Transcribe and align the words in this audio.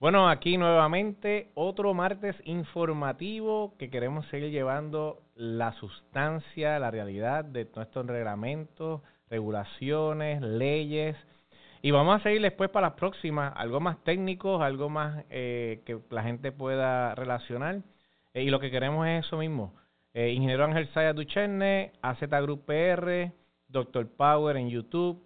Bueno, 0.00 0.28
aquí 0.28 0.56
nuevamente 0.58 1.50
otro 1.54 1.92
martes 1.92 2.36
informativo 2.44 3.74
que 3.78 3.90
queremos 3.90 4.24
seguir 4.28 4.52
llevando 4.52 5.22
la 5.34 5.72
sustancia, 5.72 6.78
la 6.78 6.92
realidad 6.92 7.44
de 7.44 7.68
nuestros 7.74 8.06
reglamentos, 8.06 9.02
regulaciones, 9.28 10.40
leyes. 10.40 11.16
Y 11.82 11.90
vamos 11.90 12.20
a 12.20 12.22
seguir 12.22 12.42
después 12.42 12.70
para 12.70 12.88
las 12.90 12.96
próximas, 12.96 13.52
algo 13.56 13.80
más 13.80 13.98
técnico, 14.04 14.62
algo 14.62 14.88
más 14.88 15.24
eh, 15.30 15.82
que 15.84 15.98
la 16.10 16.22
gente 16.22 16.52
pueda 16.52 17.16
relacionar. 17.16 17.80
Eh, 18.34 18.44
y 18.44 18.50
lo 18.50 18.60
que 18.60 18.70
queremos 18.70 19.04
es 19.08 19.26
eso 19.26 19.38
mismo. 19.38 19.74
Eh, 20.14 20.30
Ingeniero 20.30 20.64
Ángel 20.64 20.88
Saya 20.94 21.12
Duchenne, 21.12 21.90
AZ 22.02 22.20
Group 22.20 22.66
PR, 22.66 23.32
Dr. 23.66 24.06
Power 24.16 24.56
en 24.58 24.68
YouTube, 24.70 25.20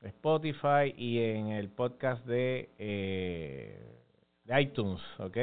Spotify 0.00 0.94
y 0.96 1.18
en 1.18 1.48
el 1.48 1.68
podcast 1.68 2.24
de, 2.24 2.70
eh, 2.78 3.94
de 4.44 4.62
iTunes, 4.62 5.00
¿ok? 5.18 5.36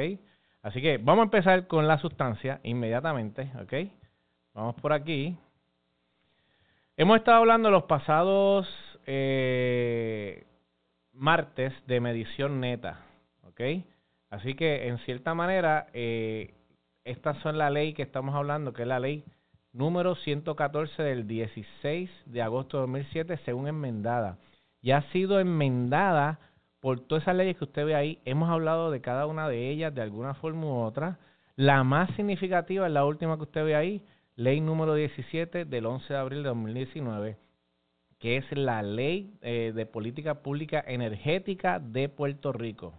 Así 0.62 0.80
que 0.80 0.98
vamos 0.98 1.22
a 1.22 1.24
empezar 1.24 1.66
con 1.66 1.88
la 1.88 1.98
sustancia 1.98 2.60
inmediatamente, 2.62 3.50
¿ok? 3.60 3.90
Vamos 4.54 4.74
por 4.76 4.92
aquí. 4.92 5.36
Hemos 6.96 7.18
estado 7.18 7.38
hablando 7.38 7.70
los 7.70 7.84
pasados 7.84 8.68
eh, 9.06 10.44
martes 11.12 11.72
de 11.86 12.00
medición 12.00 12.60
neta, 12.60 13.00
¿ok? 13.44 13.60
Así 14.30 14.54
que 14.54 14.88
en 14.88 14.98
cierta 14.98 15.34
manera, 15.34 15.88
eh, 15.92 16.54
estas 17.04 17.36
son 17.38 17.58
la 17.58 17.70
ley 17.70 17.92
que 17.94 18.02
estamos 18.02 18.34
hablando, 18.34 18.72
que 18.72 18.82
es 18.82 18.88
la 18.88 19.00
ley 19.00 19.24
número 19.72 20.14
114 20.14 21.02
del 21.02 21.26
16 21.26 22.10
de 22.26 22.42
agosto 22.42 22.76
de 22.76 22.82
2007, 22.82 23.40
según 23.44 23.68
enmendada. 23.68 24.38
Ya 24.80 24.98
ha 24.98 25.12
sido 25.12 25.40
enmendada 25.40 26.38
por 26.82 26.98
todas 26.98 27.22
esas 27.22 27.36
leyes 27.36 27.56
que 27.56 27.64
usted 27.64 27.86
ve 27.86 27.94
ahí. 27.94 28.18
Hemos 28.24 28.50
hablado 28.50 28.90
de 28.90 29.00
cada 29.00 29.26
una 29.26 29.48
de 29.48 29.70
ellas 29.70 29.94
de 29.94 30.02
alguna 30.02 30.34
forma 30.34 30.66
u 30.66 30.80
otra. 30.80 31.20
La 31.54 31.84
más 31.84 32.10
significativa 32.16 32.88
es 32.88 32.92
la 32.92 33.04
última 33.04 33.36
que 33.36 33.44
usted 33.44 33.64
ve 33.64 33.76
ahí, 33.76 34.04
ley 34.34 34.60
número 34.60 34.94
17 34.94 35.64
del 35.64 35.86
11 35.86 36.12
de 36.12 36.18
abril 36.18 36.42
de 36.42 36.48
2019, 36.48 37.36
que 38.18 38.36
es 38.36 38.44
la 38.50 38.82
ley 38.82 39.32
eh, 39.42 39.70
de 39.72 39.86
política 39.86 40.42
pública 40.42 40.82
energética 40.84 41.78
de 41.78 42.08
Puerto 42.08 42.52
Rico. 42.52 42.92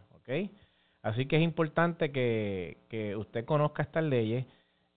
Así 1.02 1.26
que 1.26 1.36
es 1.36 1.42
importante 1.42 2.14
que, 2.14 2.78
que 2.88 3.18
usted 3.18 3.44
conozca 3.44 3.84
estas 3.84 4.06
leyes. 4.06 4.46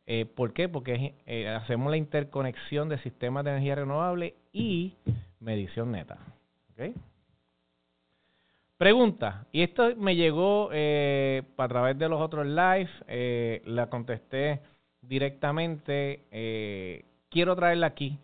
Eh, 0.06 0.26
¿Por 0.26 0.52
qué? 0.52 0.68
Porque 0.68 1.16
eh, 1.26 1.48
hacemos 1.48 1.90
la 1.90 1.96
interconexión 1.96 2.88
de 2.88 2.98
sistemas 2.98 3.44
de 3.44 3.50
energía 3.50 3.74
renovable 3.74 4.36
y 4.52 4.94
medición 5.40 5.90
neta. 5.90 6.18
¿okay? 6.72 6.94
Pregunta, 8.76 9.46
y 9.52 9.62
esto 9.62 9.96
me 9.96 10.16
llegó 10.16 10.68
eh, 10.70 11.42
a 11.56 11.66
través 11.66 11.98
de 11.98 12.10
los 12.10 12.20
otros 12.20 12.46
live, 12.46 12.90
eh, 13.08 13.62
la 13.64 13.88
contesté 13.88 14.60
directamente, 15.00 16.26
eh, 16.30 17.06
quiero 17.30 17.56
traerla 17.56 17.86
aquí. 17.86 18.18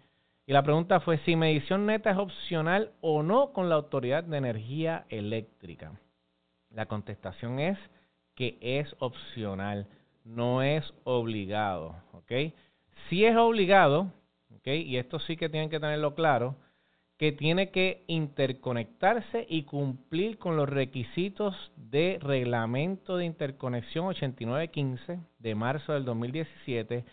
Y 0.45 0.53
la 0.53 0.63
pregunta 0.63 1.01
fue 1.01 1.17
si 1.19 1.37
medición 1.37 1.87
neta 1.87 2.11
es 2.11 2.19
opcional 2.19 2.91
o 3.01 3.23
no 3.23 3.55
con 3.55 3.71
la 3.71 3.77
Autoridad 3.77 4.25
de 4.25 4.37
Energía 4.37 5.07
Eléctrica. 5.09 5.93
La 6.69 6.85
contestación 6.85 7.59
es 7.59 7.79
que 8.35 8.59
es 8.61 8.95
opcional, 8.99 9.87
no 10.25 10.63
es 10.63 10.93
obligado, 11.05 11.97
¿ok? 12.13 12.53
Si 13.09 13.25
es 13.25 13.37
obligado, 13.37 14.13
¿ok? 14.57 14.67
Y 14.67 14.99
esto 14.99 15.19
sí 15.19 15.39
que 15.39 15.49
tienen 15.49 15.71
que 15.71 15.81
tenerlo 15.81 16.15
claro, 16.15 16.57
que 17.23 17.31
tiene 17.31 17.71
que 17.71 18.03
interconectarse 18.09 19.47
y 19.49 19.63
cumplir 19.63 20.39
con 20.39 20.57
los 20.57 20.69
requisitos 20.69 21.55
de 21.77 22.19
reglamento 22.21 23.17
de 23.17 23.27
interconexión 23.27 24.07
8915 24.07 25.21
de 25.39 25.55
marzo 25.55 25.93
del 25.93 26.05
2017 26.05 27.05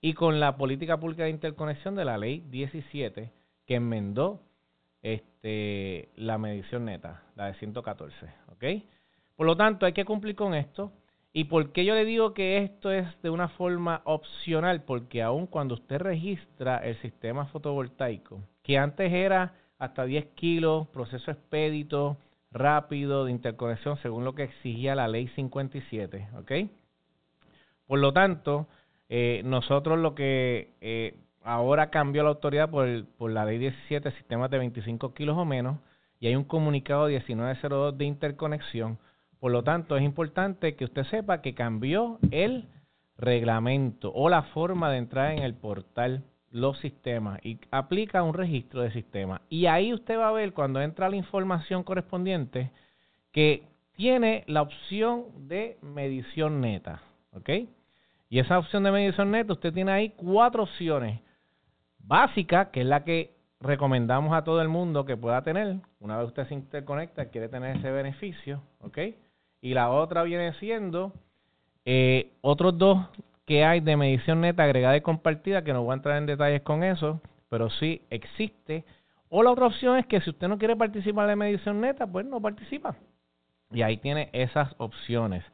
y 0.00 0.12
con 0.12 0.38
la 0.38 0.56
política 0.56 1.00
pública 1.00 1.24
de 1.24 1.30
interconexión 1.30 1.96
de 1.96 2.04
la 2.04 2.16
ley 2.16 2.44
17 2.48 3.32
que 3.66 3.74
enmendó 3.74 4.40
este, 5.02 6.10
la 6.14 6.38
medición 6.38 6.84
neta, 6.84 7.24
la 7.34 7.46
de 7.46 7.54
114. 7.54 8.14
¿ok? 8.52 8.64
Por 9.34 9.46
lo 9.46 9.56
tanto, 9.56 9.84
hay 9.84 9.94
que 9.94 10.04
cumplir 10.04 10.36
con 10.36 10.54
esto. 10.54 10.92
¿Y 11.32 11.42
por 11.42 11.72
qué 11.72 11.84
yo 11.84 11.96
le 11.96 12.04
digo 12.04 12.34
que 12.34 12.58
esto 12.58 12.92
es 12.92 13.04
de 13.20 13.30
una 13.30 13.48
forma 13.48 14.02
opcional? 14.04 14.84
Porque 14.84 15.22
aun 15.22 15.48
cuando 15.48 15.74
usted 15.74 15.98
registra 15.98 16.78
el 16.78 16.96
sistema 17.02 17.46
fotovoltaico, 17.46 18.44
que 18.66 18.78
antes 18.78 19.12
era 19.12 19.54
hasta 19.78 20.04
10 20.04 20.26
kilos, 20.34 20.88
proceso 20.88 21.30
expedito, 21.30 22.16
rápido, 22.50 23.24
de 23.24 23.30
interconexión, 23.30 23.96
según 23.98 24.24
lo 24.24 24.34
que 24.34 24.42
exigía 24.42 24.96
la 24.96 25.06
ley 25.06 25.28
57, 25.28 26.30
¿ok? 26.36 26.52
Por 27.86 28.00
lo 28.00 28.12
tanto, 28.12 28.66
eh, 29.08 29.42
nosotros 29.44 30.00
lo 30.00 30.16
que 30.16 30.72
eh, 30.80 31.14
ahora 31.44 31.90
cambió 31.90 32.24
la 32.24 32.30
autoridad 32.30 32.68
por, 32.68 33.06
por 33.16 33.30
la 33.30 33.44
ley 33.44 33.58
17, 33.58 34.10
sistemas 34.10 34.50
de 34.50 34.58
25 34.58 35.14
kilos 35.14 35.38
o 35.38 35.44
menos, 35.44 35.78
y 36.18 36.26
hay 36.26 36.34
un 36.34 36.42
comunicado 36.42 37.06
1902 37.06 37.96
de 37.96 38.04
interconexión. 38.04 38.98
Por 39.38 39.52
lo 39.52 39.62
tanto, 39.62 39.96
es 39.96 40.02
importante 40.02 40.74
que 40.74 40.86
usted 40.86 41.04
sepa 41.04 41.40
que 41.40 41.54
cambió 41.54 42.18
el 42.32 42.68
reglamento 43.16 44.12
o 44.12 44.28
la 44.28 44.42
forma 44.42 44.90
de 44.90 44.98
entrar 44.98 45.30
en 45.30 45.44
el 45.44 45.54
portal 45.54 46.24
los 46.50 46.78
sistemas 46.78 47.38
y 47.44 47.58
aplica 47.70 48.22
un 48.22 48.34
registro 48.34 48.82
de 48.82 48.90
sistema. 48.92 49.42
Y 49.48 49.66
ahí 49.66 49.92
usted 49.92 50.18
va 50.18 50.28
a 50.28 50.32
ver 50.32 50.52
cuando 50.52 50.80
entra 50.80 51.08
la 51.08 51.16
información 51.16 51.82
correspondiente 51.82 52.70
que 53.32 53.64
tiene 53.92 54.44
la 54.46 54.62
opción 54.62 55.48
de 55.48 55.78
medición 55.82 56.60
neta. 56.60 57.02
¿Ok? 57.32 57.50
Y 58.28 58.38
esa 58.38 58.58
opción 58.58 58.82
de 58.82 58.90
medición 58.90 59.30
neta, 59.30 59.52
usted 59.52 59.72
tiene 59.72 59.92
ahí 59.92 60.10
cuatro 60.10 60.64
opciones. 60.64 61.20
Básica, 61.98 62.70
que 62.70 62.80
es 62.80 62.86
la 62.86 63.04
que 63.04 63.34
recomendamos 63.60 64.34
a 64.34 64.44
todo 64.44 64.62
el 64.62 64.68
mundo 64.68 65.04
que 65.04 65.16
pueda 65.16 65.42
tener. 65.42 65.76
Una 66.00 66.18
vez 66.18 66.28
usted 66.28 66.46
se 66.48 66.54
interconecta, 66.54 67.30
quiere 67.30 67.48
tener 67.48 67.76
ese 67.76 67.90
beneficio. 67.90 68.62
¿Ok? 68.80 68.98
Y 69.60 69.74
la 69.74 69.90
otra 69.90 70.22
viene 70.22 70.52
siendo 70.54 71.12
eh, 71.84 72.32
otros 72.40 72.76
dos 72.78 72.98
que 73.46 73.64
hay 73.64 73.80
de 73.80 73.96
medición 73.96 74.40
neta 74.40 74.64
agregada 74.64 74.96
y 74.96 75.00
compartida, 75.00 75.62
que 75.62 75.72
no 75.72 75.82
voy 75.82 75.92
a 75.92 75.96
entrar 75.96 76.18
en 76.18 76.26
detalles 76.26 76.62
con 76.62 76.82
eso, 76.82 77.20
pero 77.48 77.70
sí 77.70 78.02
existe. 78.10 78.84
O 79.28 79.42
la 79.42 79.50
otra 79.50 79.66
opción 79.66 79.96
es 79.96 80.06
que 80.06 80.20
si 80.20 80.30
usted 80.30 80.48
no 80.48 80.58
quiere 80.58 80.76
participar 80.76 81.28
de 81.28 81.36
medición 81.36 81.80
neta, 81.80 82.06
pues 82.06 82.26
no 82.26 82.40
participa. 82.40 82.96
Y 83.70 83.82
ahí 83.82 83.96
tiene 83.96 84.30
esas 84.32 84.74
opciones. 84.78 85.44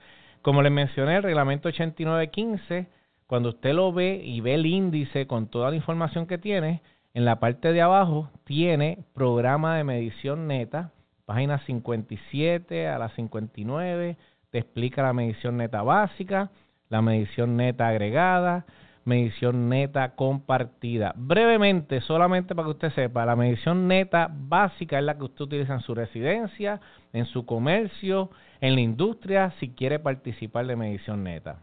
Como 0.41 0.63
les 0.63 0.73
mencioné, 0.73 1.17
el 1.17 1.23
reglamento 1.23 1.69
8915, 1.69 2.89
cuando 3.27 3.51
usted 3.51 3.75
lo 3.75 3.93
ve 3.93 4.21
y 4.25 4.41
ve 4.41 4.55
el 4.55 4.67
índice 4.67 5.27
con 5.27 5.47
toda 5.49 5.71
la 5.71 5.77
información 5.77 6.27
que 6.27 6.39
tiene, 6.39 6.83
en 7.15 7.25
la 7.25 7.41
parte 7.41 7.73
de 7.73 7.83
abajo 7.83 8.31
tiene 8.45 9.05
programa 9.15 9.77
de 9.77 9.85
medición 9.85 10.47
neta, 10.47 10.93
página 11.27 11.59
57 11.59 12.89
a 12.89 12.99
la 12.99 13.11
59, 13.11 14.17
te 14.51 14.59
explica 14.59 15.03
la 15.03 15.13
medición 15.13 15.59
neta 15.59 15.83
básica, 15.83 16.51
la 16.93 17.01
medición 17.01 17.57
neta 17.57 17.89
agregada, 17.89 18.67
medición 19.07 19.71
neta 19.71 20.15
compartida. 20.15 21.15
Brevemente, 21.17 22.03
solamente 22.03 22.55
para 22.55 22.67
que 22.67 22.73
usted 22.73 22.93
sepa, 22.93 23.25
la 23.25 23.35
medición 23.35 23.89
neta 23.89 24.29
básica 24.31 24.99
es 24.99 25.05
la 25.05 25.17
que 25.17 25.25
usted 25.25 25.47
utiliza 25.47 25.73
en 25.73 25.81
su 25.81 25.95
residencia, 25.95 26.83
en 27.15 27.25
su 27.25 27.47
comercio, 27.47 28.29
en 28.61 28.75
la 28.75 28.83
industria, 28.83 29.55
si 29.59 29.71
quiere 29.71 30.01
participar 30.01 30.67
de 30.67 30.77
medición 30.77 31.25
neta. 31.25 31.61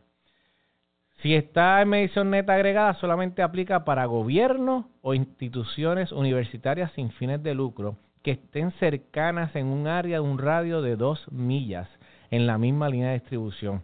Si 1.22 1.36
está 1.36 1.80
en 1.84 1.90
medición 1.90 2.32
neta 2.32 2.56
agregada, 2.56 2.96
solamente 2.96 3.44
aplica 3.44 3.86
para 3.86 4.06
gobiernos 4.06 4.86
o 5.04 5.14
instituciones 5.14 6.12
universitarias 6.12 6.92
sin 6.94 7.12
fines 7.12 7.44
de 7.44 7.54
lucro 7.54 7.98
que 8.24 8.32
estén 8.32 8.72
cercanas 8.80 9.56
en 9.56 9.68
un 9.68 9.86
área 9.86 10.16
de 10.16 10.28
un 10.28 10.40
radio 10.40 10.82
de 10.82 10.96
dos 10.96 11.32
millas 11.32 11.88
en 12.32 12.48
la 12.48 12.58
misma 12.58 12.90
línea 12.90 13.10
de 13.10 13.20
distribución. 13.20 13.84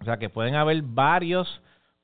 O 0.00 0.04
sea 0.04 0.18
que 0.18 0.30
pueden 0.30 0.54
haber 0.54 0.82
varias 0.82 1.46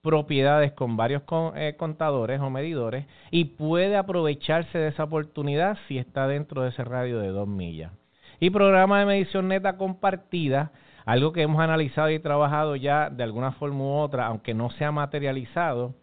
propiedades 0.03 0.73
con 0.73 0.97
varios 0.97 1.23
eh, 1.57 1.75
contadores 1.77 2.41
o 2.41 2.51
medidores 2.51 3.07
y 3.31 3.45
puede 3.45 3.97
aprovecharse 3.97 4.79
de 4.79 4.89
esa 4.89 5.05
oportunidad 5.05 5.79
si 5.89 5.99
está 5.99 6.29
dentro 6.29 6.63
de 6.63 6.69
ese 6.69 6.85
radio 6.85 7.19
de 7.19 7.29
dos 7.29 7.49
millas. 7.49 7.93
Y 8.39 8.51
programa 8.51 9.01
de 9.01 9.07
medición 9.07 9.49
neta 9.49 9.77
compartida, 9.79 10.73
algo 11.07 11.33
que 11.33 11.43
hemos 11.43 11.61
analizado 11.61 12.11
y 12.11 12.19
trabajado 12.19 12.77
ya 12.77 13.11
de 13.11 13.25
alguna 13.25 13.53
forma 13.53 13.83
u 13.83 13.93
otra, 13.95 14.27
aunque 14.27 14.55
no 14.55 14.71
se 14.71 14.85
ha 14.85 14.93
materializado, 14.93 15.95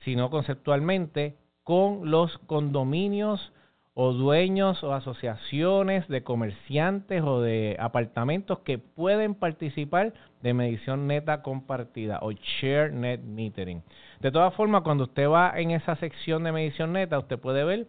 sino 0.00 0.28
conceptualmente, 0.28 1.36
con 1.62 2.10
los 2.10 2.36
condominios 2.46 3.52
o 4.00 4.12
dueños 4.12 4.84
o 4.84 4.94
asociaciones 4.94 6.06
de 6.06 6.22
comerciantes 6.22 7.20
o 7.20 7.40
de 7.40 7.76
apartamentos 7.80 8.60
que 8.60 8.78
pueden 8.78 9.34
participar 9.34 10.14
de 10.40 10.54
medición 10.54 11.08
neta 11.08 11.42
compartida 11.42 12.20
o 12.22 12.30
share 12.30 12.92
net 12.92 13.20
metering. 13.22 13.82
De 14.20 14.30
todas 14.30 14.54
formas, 14.54 14.82
cuando 14.82 15.02
usted 15.02 15.28
va 15.28 15.52
en 15.56 15.72
esa 15.72 15.96
sección 15.96 16.44
de 16.44 16.52
medición 16.52 16.92
neta, 16.92 17.18
usted 17.18 17.40
puede 17.40 17.64
ver 17.64 17.88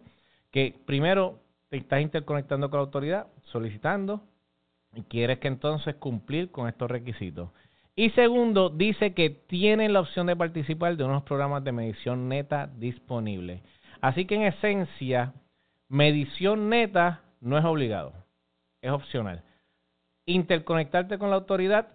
que 0.50 0.74
primero 0.84 1.38
te 1.68 1.76
estás 1.76 2.00
interconectando 2.00 2.70
con 2.70 2.78
la 2.78 2.86
autoridad, 2.86 3.28
solicitando, 3.44 4.20
y 4.92 5.02
quieres 5.02 5.38
que 5.38 5.46
entonces 5.46 5.94
cumplir 5.94 6.50
con 6.50 6.66
estos 6.66 6.90
requisitos. 6.90 7.50
Y 7.94 8.10
segundo, 8.10 8.68
dice 8.68 9.14
que 9.14 9.30
tienen 9.30 9.92
la 9.92 10.00
opción 10.00 10.26
de 10.26 10.34
participar 10.34 10.96
de 10.96 11.04
unos 11.04 11.22
programas 11.22 11.62
de 11.62 11.70
medición 11.70 12.28
neta 12.28 12.66
disponibles. 12.66 13.62
Así 14.00 14.24
que 14.24 14.34
en 14.34 14.42
esencia, 14.42 15.34
medición 15.90 16.70
neta 16.70 17.20
no 17.40 17.58
es 17.58 17.64
obligado, 17.64 18.14
es 18.80 18.92
opcional. 18.92 19.42
Interconectarte 20.24 21.18
con 21.18 21.30
la 21.30 21.36
autoridad, 21.36 21.88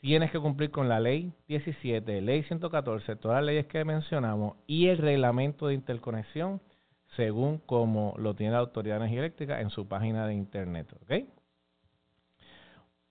tienes 0.00 0.30
que 0.30 0.38
cumplir 0.38 0.70
con 0.70 0.88
la 0.88 1.00
ley 1.00 1.32
17, 1.48 2.22
ley 2.22 2.44
114, 2.44 3.16
todas 3.16 3.38
las 3.38 3.44
leyes 3.44 3.66
que 3.66 3.84
mencionamos 3.84 4.56
y 4.66 4.86
el 4.86 4.98
reglamento 4.98 5.66
de 5.66 5.74
interconexión 5.74 6.62
según 7.16 7.58
como 7.58 8.14
lo 8.18 8.34
tiene 8.34 8.52
la 8.52 8.58
Autoridad 8.58 8.94
de 8.94 9.00
Energía 9.02 9.20
Eléctrica 9.20 9.60
en 9.60 9.70
su 9.70 9.88
página 9.88 10.26
de 10.26 10.34
internet. 10.34 10.88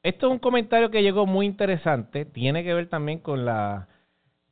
Esto 0.03 0.27
es 0.27 0.31
un 0.31 0.39
comentario 0.39 0.89
que 0.89 1.03
llegó 1.03 1.25
muy 1.25 1.45
interesante, 1.45 2.25
tiene 2.25 2.63
que 2.63 2.73
ver 2.73 2.87
también 2.87 3.19
con 3.19 3.45
las 3.45 3.87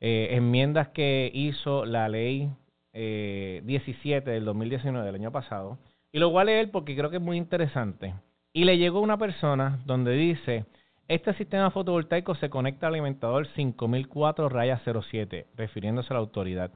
eh, 0.00 0.28
enmiendas 0.32 0.88
que 0.88 1.30
hizo 1.32 1.84
la 1.86 2.08
ley 2.08 2.50
17 2.92 4.30
eh, 4.30 4.34
del 4.34 4.44
2019 4.44 5.06
del 5.06 5.14
año 5.14 5.32
pasado, 5.32 5.78
y 6.12 6.18
lo 6.18 6.30
voy 6.30 6.42
a 6.42 6.44
leer 6.44 6.70
porque 6.70 6.94
creo 6.96 7.10
que 7.10 7.16
es 7.16 7.22
muy 7.22 7.36
interesante. 7.36 8.14
Y 8.52 8.64
le 8.64 8.76
llegó 8.76 9.00
una 9.00 9.16
persona 9.16 9.80
donde 9.86 10.12
dice, 10.12 10.66
este 11.08 11.32
sistema 11.34 11.70
fotovoltaico 11.70 12.34
se 12.34 12.50
conecta 12.50 12.86
al 12.86 12.94
alimentador 12.94 13.46
5004 13.54 14.48
raya 14.48 14.80
07, 14.84 15.46
refiriéndose 15.56 16.12
a 16.12 16.14
la 16.14 16.20
autoridad. 16.20 16.70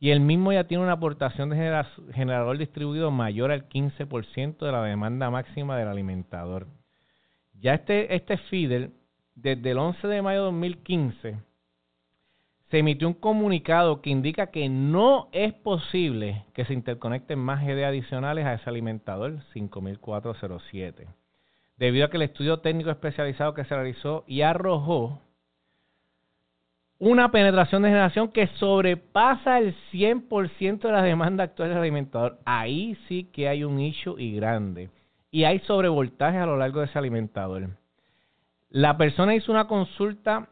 Y 0.00 0.10
el 0.10 0.18
mismo 0.18 0.52
ya 0.52 0.64
tiene 0.64 0.82
una 0.82 0.94
aportación 0.94 1.50
de 1.50 1.84
generador 2.12 2.58
distribuido 2.58 3.12
mayor 3.12 3.52
al 3.52 3.68
15% 3.68 4.58
de 4.58 4.72
la 4.72 4.82
demanda 4.82 5.30
máxima 5.30 5.76
del 5.78 5.86
alimentador. 5.86 6.66
Ya 7.54 7.74
este, 7.74 8.12
este 8.14 8.36
feeder, 8.36 8.90
desde 9.36 9.70
el 9.70 9.78
11 9.78 10.08
de 10.08 10.22
mayo 10.22 10.40
de 10.40 10.44
2015, 10.46 11.36
se 12.72 12.78
emitió 12.78 13.06
un 13.06 13.12
comunicado 13.12 14.00
que 14.00 14.08
indica 14.08 14.46
que 14.46 14.70
no 14.70 15.28
es 15.32 15.52
posible 15.52 16.46
que 16.54 16.64
se 16.64 16.72
interconecten 16.72 17.38
más 17.38 17.62
GD 17.62 17.84
adicionales 17.84 18.46
a 18.46 18.54
ese 18.54 18.70
alimentador 18.70 19.42
5407, 19.52 21.06
debido 21.76 22.06
a 22.06 22.08
que 22.08 22.16
el 22.16 22.22
estudio 22.22 22.60
técnico 22.60 22.90
especializado 22.90 23.52
que 23.52 23.66
se 23.66 23.74
realizó 23.74 24.24
y 24.26 24.40
arrojó 24.40 25.20
una 26.98 27.30
penetración 27.30 27.82
de 27.82 27.90
generación 27.90 28.28
que 28.28 28.46
sobrepasa 28.46 29.58
el 29.58 29.76
100% 29.92 30.80
de 30.80 30.92
la 30.92 31.02
demanda 31.02 31.44
actual 31.44 31.68
del 31.68 31.78
alimentador. 31.78 32.38
Ahí 32.46 32.96
sí 33.06 33.24
que 33.24 33.48
hay 33.48 33.64
un 33.64 33.80
issue 33.80 34.18
y 34.18 34.34
grande 34.34 34.88
y 35.30 35.44
hay 35.44 35.58
sobrevoltaje 35.58 36.38
a 36.38 36.46
lo 36.46 36.56
largo 36.56 36.80
de 36.80 36.86
ese 36.86 36.98
alimentador. 36.98 37.68
La 38.70 38.96
persona 38.96 39.34
hizo 39.34 39.52
una 39.52 39.66
consulta 39.66 40.48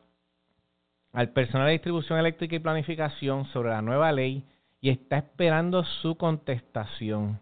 al 1.13 1.31
personal 1.31 1.67
de 1.67 1.73
distribución 1.73 2.19
eléctrica 2.19 2.57
y 2.57 2.61
planificación 2.61 3.47
sobre 3.47 3.71
la 3.71 3.83
nueva 3.83 4.13
ley 4.13 4.45
y 4.81 4.91
está 4.91 5.19
esperando 5.19 5.85
su 5.85 6.17
contestación. 6.17 7.41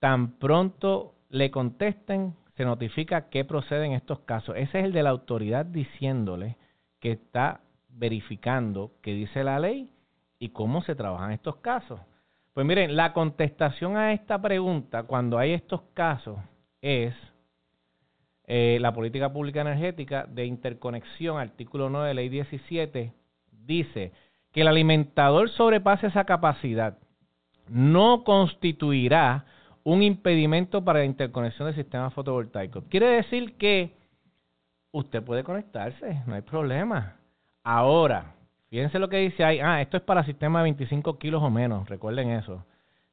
Tan 0.00 0.32
pronto 0.38 1.14
le 1.30 1.50
contesten, 1.50 2.34
se 2.56 2.64
notifica 2.64 3.28
que 3.28 3.44
procede 3.44 3.86
en 3.86 3.92
estos 3.92 4.20
casos. 4.20 4.56
Ese 4.56 4.80
es 4.80 4.84
el 4.84 4.92
de 4.92 5.02
la 5.02 5.10
autoridad 5.10 5.64
diciéndole 5.64 6.56
que 7.00 7.12
está 7.12 7.60
verificando 7.88 8.92
qué 9.02 9.12
dice 9.14 9.44
la 9.44 9.58
ley 9.58 9.90
y 10.38 10.50
cómo 10.50 10.82
se 10.82 10.94
trabajan 10.94 11.32
estos 11.32 11.56
casos. 11.56 12.00
Pues 12.52 12.66
miren, 12.66 12.96
la 12.96 13.12
contestación 13.12 13.96
a 13.96 14.12
esta 14.12 14.40
pregunta, 14.40 15.04
cuando 15.04 15.38
hay 15.38 15.52
estos 15.52 15.82
casos, 15.92 16.38
es 16.80 17.14
eh, 18.46 18.78
la 18.80 18.92
política 18.92 19.32
pública 19.32 19.62
energética 19.62 20.26
de 20.28 20.44
interconexión, 20.44 21.38
artículo 21.38 21.88
9 21.88 22.08
de 22.08 22.14
ley 22.14 22.28
17, 22.28 23.12
dice 23.50 24.12
que 24.52 24.60
el 24.60 24.68
alimentador 24.68 25.48
sobrepase 25.50 26.08
esa 26.08 26.24
capacidad 26.24 26.98
no 27.68 28.24
constituirá 28.24 29.46
un 29.82 30.02
impedimento 30.02 30.84
para 30.84 31.00
la 31.00 31.04
interconexión 31.04 31.66
del 31.66 31.74
sistema 31.74 32.10
fotovoltaico. 32.10 32.84
Quiere 32.88 33.06
decir 33.08 33.56
que 33.56 33.94
usted 34.92 35.22
puede 35.22 35.44
conectarse, 35.44 36.22
no 36.26 36.34
hay 36.34 36.42
problema. 36.42 37.16
Ahora, 37.62 38.34
fíjense 38.70 38.98
lo 38.98 39.08
que 39.08 39.18
dice 39.18 39.44
ahí. 39.44 39.60
Ah, 39.60 39.80
esto 39.80 39.96
es 39.96 40.02
para 40.02 40.24
sistema 40.24 40.60
de 40.60 40.64
25 40.64 41.18
kilos 41.18 41.42
o 41.42 41.50
menos, 41.50 41.88
recuerden 41.88 42.30
eso. 42.30 42.64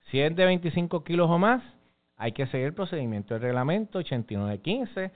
Si 0.09 0.19
es 0.19 0.35
de 0.35 0.45
25 0.45 1.03
kilos 1.03 1.29
o 1.29 1.37
más, 1.37 1.63
hay 2.21 2.33
que 2.33 2.45
seguir 2.45 2.67
el 2.67 2.73
procedimiento 2.75 3.33
del 3.33 3.41
reglamento 3.41 3.97
8915, 3.97 5.11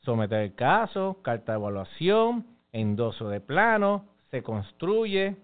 someter 0.00 0.40
el 0.40 0.54
caso, 0.56 1.20
carta 1.22 1.52
de 1.52 1.58
evaluación, 1.58 2.44
endoso 2.72 3.28
de 3.28 3.40
plano, 3.40 4.06
se 4.32 4.42
construye, 4.42 5.36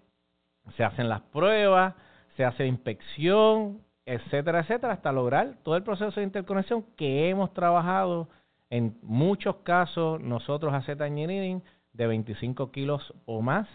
se 0.76 0.82
hacen 0.82 1.08
las 1.08 1.20
pruebas, 1.20 1.94
se 2.36 2.44
hace 2.44 2.66
inspección, 2.66 3.82
etcétera, 4.04 4.62
etcétera, 4.62 4.94
hasta 4.94 5.12
lograr 5.12 5.58
todo 5.62 5.76
el 5.76 5.84
proceso 5.84 6.18
de 6.18 6.26
interconexión 6.26 6.84
que 6.96 7.28
hemos 7.28 7.54
trabajado 7.54 8.28
en 8.68 8.98
muchos 9.00 9.58
casos 9.58 10.20
nosotros 10.20 10.74
a 10.74 10.82
Z 10.82 11.06
Engineering 11.06 11.62
de 11.92 12.06
25 12.08 12.72
kilos 12.72 13.14
o 13.26 13.42
más 13.42 13.68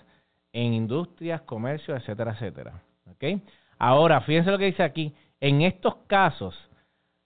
en 0.52 0.74
industrias, 0.74 1.40
comercio, 1.44 1.96
etcétera, 1.96 2.34
etcétera. 2.34 2.84
¿Okay? 3.14 3.42
Ahora, 3.78 4.20
fíjense 4.20 4.52
lo 4.52 4.58
que 4.58 4.66
dice 4.66 4.84
aquí. 4.84 5.16
En 5.40 5.62
estos 5.62 5.96
casos, 6.08 6.56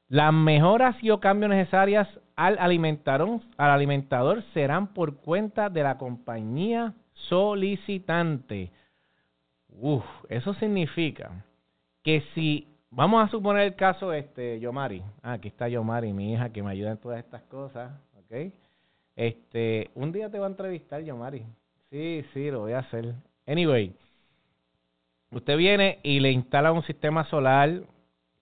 las 0.10 0.34
mejoras 0.34 0.96
y 1.04 1.12
o 1.12 1.20
cambios 1.20 1.52
necesarias 1.52 2.08
al 2.36 2.58
alimentador, 2.60 3.42
al 3.58 3.72
alimentador 3.72 4.44
serán 4.54 4.88
por 4.94 5.18
cuenta 5.18 5.70
de 5.70 5.84
la 5.84 5.98
compañía 5.98 6.94
solicitante. 7.14 8.72
Uf, 9.70 10.04
eso 10.30 10.54
significa 10.56 11.46
que 12.04 12.24
si 12.34 12.68
vamos 12.90 13.24
a 13.24 13.30
suponer 13.30 13.68
el 13.68 13.76
caso 13.76 14.12
este 14.12 14.60
Yomari, 14.60 15.04
ah, 15.22 15.34
aquí 15.34 15.50
está 15.50 15.70
Yomari, 15.70 16.12
mi 16.12 16.34
hija 16.34 16.50
que 16.52 16.64
me 16.64 16.72
ayuda 16.72 16.92
en 16.92 16.98
todas 16.98 17.20
estas 17.20 17.44
cosas, 17.44 17.92
¿ok? 18.18 18.52
Este, 19.16 19.92
un 19.94 20.12
día 20.12 20.32
te 20.32 20.40
va 20.40 20.48
a 20.48 20.50
entrevistar 20.50 21.04
Yomari. 21.04 21.46
Sí, 21.92 22.26
sí, 22.34 22.50
lo 22.50 22.62
voy 22.62 22.72
a 22.72 22.80
hacer. 22.80 23.14
Anyway, 23.46 23.94
usted 25.32 25.58
viene 25.58 26.00
y 26.02 26.20
le 26.20 26.32
instala 26.32 26.72
un 26.72 26.84
sistema 26.84 27.26
solar 27.26 27.84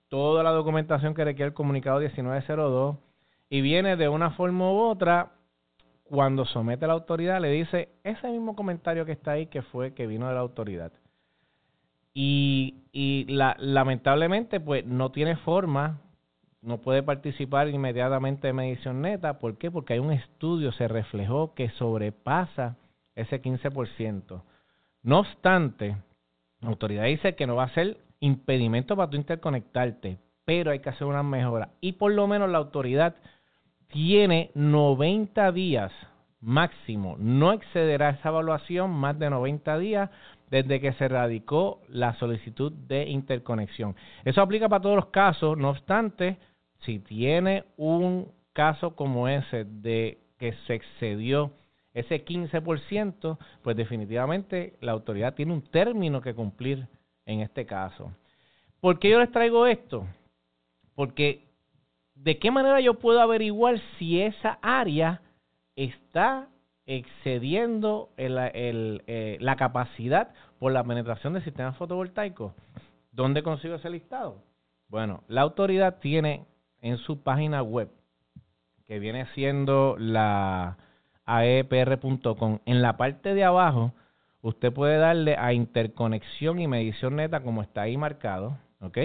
toda 0.09 0.43
la 0.43 0.51
documentación 0.51 1.13
que 1.13 1.25
requiere 1.25 1.49
el 1.49 1.53
comunicado 1.53 1.99
1902 1.99 2.97
y 3.49 3.61
viene 3.61 3.95
de 3.95 4.09
una 4.09 4.31
forma 4.31 4.71
u 4.71 4.79
otra, 4.79 5.31
cuando 6.03 6.45
somete 6.45 6.85
a 6.85 6.87
la 6.89 6.93
autoridad 6.93 7.41
le 7.41 7.51
dice 7.51 7.89
ese 8.03 8.29
mismo 8.29 8.55
comentario 8.55 9.05
que 9.05 9.11
está 9.11 9.31
ahí 9.31 9.47
que 9.47 9.61
fue 9.61 9.93
que 9.93 10.07
vino 10.07 10.27
de 10.27 10.33
la 10.33 10.39
autoridad. 10.39 10.91
Y, 12.13 12.83
y 12.91 13.25
la, 13.25 13.55
lamentablemente 13.59 14.59
pues 14.59 14.85
no 14.85 15.11
tiene 15.11 15.35
forma, 15.37 16.01
no 16.61 16.79
puede 16.79 17.03
participar 17.03 17.69
inmediatamente 17.69 18.47
de 18.47 18.53
medición 18.53 19.01
neta. 19.01 19.39
¿Por 19.39 19.57
qué? 19.57 19.69
Porque 19.69 19.93
hay 19.93 19.99
un 19.99 20.11
estudio, 20.11 20.71
se 20.71 20.87
reflejó 20.87 21.53
que 21.53 21.69
sobrepasa 21.71 22.77
ese 23.15 23.41
15%. 23.41 24.41
No 25.03 25.19
obstante, 25.19 25.95
la 26.61 26.69
autoridad 26.69 27.05
dice 27.05 27.35
que 27.35 27.47
no 27.47 27.55
va 27.55 27.63
a 27.63 27.73
ser 27.73 27.97
impedimento 28.19 28.95
para 28.95 29.09
tú 29.09 29.17
interconectarte, 29.17 30.17
pero 30.45 30.71
hay 30.71 30.79
que 30.79 30.89
hacer 30.89 31.07
una 31.07 31.23
mejora. 31.23 31.69
Y 31.81 31.93
por 31.93 32.11
lo 32.13 32.27
menos 32.27 32.49
la 32.49 32.57
autoridad 32.57 33.15
tiene 33.87 34.51
90 34.55 35.51
días 35.51 35.91
máximo, 36.39 37.15
no 37.19 37.51
excederá 37.51 38.11
esa 38.11 38.29
evaluación 38.29 38.91
más 38.91 39.17
de 39.17 39.29
90 39.29 39.79
días 39.79 40.09
desde 40.49 40.79
que 40.79 40.93
se 40.93 41.07
radicó 41.07 41.81
la 41.89 42.13
solicitud 42.15 42.71
de 42.71 43.07
interconexión. 43.07 43.95
Eso 44.23 44.41
aplica 44.41 44.69
para 44.69 44.81
todos 44.81 44.95
los 44.95 45.07
casos, 45.07 45.57
no 45.57 45.71
obstante, 45.71 46.37
si 46.81 46.99
tiene 46.99 47.65
un 47.75 48.31
caso 48.53 48.95
como 48.95 49.27
ese 49.27 49.65
de 49.65 50.19
que 50.37 50.53
se 50.67 50.75
excedió 50.75 51.51
ese 51.93 52.23
15%, 52.23 53.37
pues 53.63 53.75
definitivamente 53.75 54.77
la 54.81 54.91
autoridad 54.91 55.33
tiene 55.33 55.53
un 55.53 55.63
término 55.63 56.21
que 56.21 56.35
cumplir 56.35 56.87
en 57.27 57.41
este 57.41 57.67
caso. 57.67 58.11
¿Por 58.79 58.97
qué 58.97 59.11
yo 59.11 59.19
les 59.19 59.31
traigo 59.31 59.67
esto? 59.67 60.07
Porque 60.95 61.43
¿de 62.15 62.39
qué 62.39 62.49
manera 62.49 62.79
yo 62.79 62.95
puedo 62.95 63.21
averiguar 63.21 63.79
si 63.99 64.21
esa 64.21 64.57
área 64.63 65.21
está 65.75 66.47
excediendo 66.87 68.09
eh, 68.17 69.37
la 69.39 69.55
capacidad 69.57 70.33
por 70.57 70.71
la 70.71 70.83
penetración 70.83 71.33
del 71.33 71.43
sistema 71.43 71.73
fotovoltaico? 71.73 72.55
¿Dónde 73.11 73.43
consigo 73.43 73.75
ese 73.75 73.89
listado? 73.89 74.41
Bueno, 74.87 75.23
la 75.27 75.41
autoridad 75.41 75.99
tiene 75.99 76.45
en 76.81 76.97
su 76.97 77.21
página 77.21 77.61
web, 77.61 77.89
que 78.85 78.99
viene 78.99 79.27
siendo 79.33 79.95
la 79.99 80.77
aepr.com, 81.25 82.59
en 82.65 82.81
la 82.81 82.95
parte 82.95 83.33
de 83.33 83.43
abajo, 83.43 83.91
usted 84.47 84.71
puede 84.71 84.97
darle 84.97 85.35
a 85.37 85.51
interconexión 85.51 86.59
y 86.59 86.67
medición 86.67 87.17
neta 87.17 87.41
como 87.41 87.61
está 87.61 87.81
ahí 87.81 87.97
marcado, 87.97 88.57
¿ok? 88.79 88.97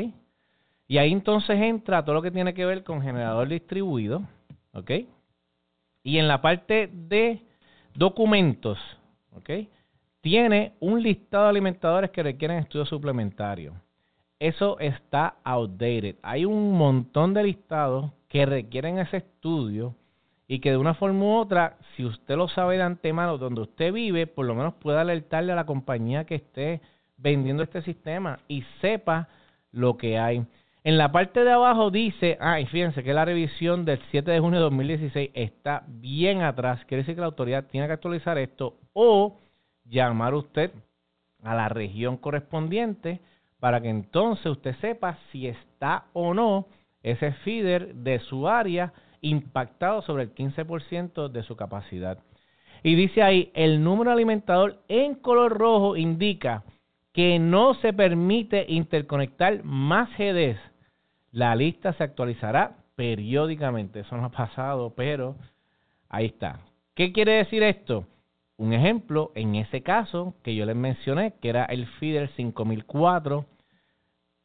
Y 0.87 0.99
ahí 0.99 1.13
entonces 1.13 1.61
entra 1.61 2.05
todo 2.05 2.15
lo 2.15 2.23
que 2.23 2.31
tiene 2.31 2.55
que 2.55 2.65
ver 2.65 2.85
con 2.85 3.03
generador 3.03 3.49
distribuido, 3.49 4.23
¿ok? 4.73 4.91
Y 6.05 6.19
en 6.19 6.29
la 6.29 6.41
parte 6.41 6.89
de 6.93 7.43
documentos, 7.95 8.79
¿ok? 9.33 9.51
Tiene 10.21 10.75
un 10.79 11.03
listado 11.03 11.45
de 11.45 11.51
alimentadores 11.51 12.11
que 12.11 12.23
requieren 12.23 12.59
estudio 12.59 12.87
suplementario. 12.87 13.75
Eso 14.39 14.79
está 14.79 15.37
outdated. 15.43 16.17
Hay 16.23 16.45
un 16.45 16.73
montón 16.77 17.35
de 17.35 17.43
listados 17.43 18.13
que 18.29 18.47
requieren 18.47 18.99
ese 18.99 19.19
estudio 19.19 19.95
y 20.53 20.61
que 20.61 20.71
de 20.71 20.77
una 20.77 20.93
forma 20.93 21.25
u 21.25 21.37
otra, 21.37 21.79
si 21.97 22.05
usted 22.05 22.37
lo 22.37 22.47
sabe 22.47 22.77
de 22.77 22.83
antemano 22.83 23.39
donde 23.39 23.63
usted 23.63 23.91
vive, 23.91 24.27
por 24.27 24.45
lo 24.45 24.55
menos 24.55 24.75
pueda 24.75 25.01
alertarle 25.01 25.51
a 25.51 25.57
la 25.57 25.65
compañía 25.65 26.27
que 26.27 26.35
esté 26.35 26.83
vendiendo 27.17 27.63
este 27.63 27.81
sistema 27.81 28.39
y 28.49 28.63
sepa 28.83 29.31
lo 29.71 29.97
que 29.97 30.19
hay. 30.19 30.45
En 30.85 30.99
la 30.99 31.11
parte 31.11 31.43
de 31.43 31.53
abajo 31.53 31.91
dice, 31.91 32.37
ah, 32.39 32.61
y 32.61 32.67
fíjense 32.67 33.03
que 33.03 33.15
la 33.15 33.25
revisión 33.25 33.87
del 33.87 33.99
7 34.11 34.31
de 34.31 34.41
junio 34.41 34.59
de 34.59 34.65
2016 34.65 35.31
está 35.33 35.85
bien 35.89 36.43
atrás, 36.43 36.85
quiere 36.85 37.03
decir 37.03 37.15
que 37.15 37.23
la 37.23 37.29
autoridad 37.29 37.65
tiene 37.69 37.87
que 37.87 37.95
actualizar 37.95 38.37
esto 38.37 38.77
o 38.93 39.39
llamar 39.87 40.35
usted 40.35 40.71
a 41.45 41.55
la 41.55 41.71
región 41.71 42.19
correspondiente 42.19 43.23
para 43.59 43.81
que 43.81 43.89
entonces 43.89 44.45
usted 44.45 44.77
sepa 44.83 45.17
si 45.31 45.47
está 45.47 46.09
o 46.13 46.35
no 46.35 46.67
ese 47.03 47.33
feeder 47.33 47.95
de 47.95 48.19
su 48.19 48.47
área 48.47 48.93
impactado 49.23 50.03
sobre 50.03 50.25
el 50.25 50.35
15% 50.35 51.29
de 51.29 51.43
su 51.43 51.57
capacidad. 51.57 52.19
Y 52.83 52.95
dice 52.95 53.23
ahí, 53.23 53.51
el 53.55 53.83
número 53.83 54.11
alimentador 54.11 54.83
en 54.89 55.15
color 55.15 55.57
rojo 55.57 55.97
indica 55.97 56.65
que 57.13 57.39
no 57.39 57.75
se 57.75 57.93
permite 57.93 58.67
interconectar 58.69 59.63
más 59.65 60.11
GDs. 60.19 60.59
La 61.31 61.55
lista 61.55 61.93
se 61.95 62.05
actualizará 62.05 62.77
periódicamente. 62.97 64.01
Eso 64.01 64.17
no 64.17 64.27
ha 64.27 64.31
pasado, 64.31 64.93
pero 64.95 65.37
ahí 66.09 66.27
está. 66.27 66.61
¿Qué 66.95 67.13
quiere 67.13 67.33
decir 67.33 67.63
esto? 67.63 68.07
Un 68.57 68.73
ejemplo, 68.73 69.33
en 69.35 69.55
ese 69.55 69.83
caso 69.83 70.35
que 70.43 70.55
yo 70.55 70.67
les 70.67 70.77
mencioné, 70.77 71.35
que 71.41 71.49
era 71.49 71.65
el 71.65 71.87
FIDER 71.87 72.29
5004 72.37 73.47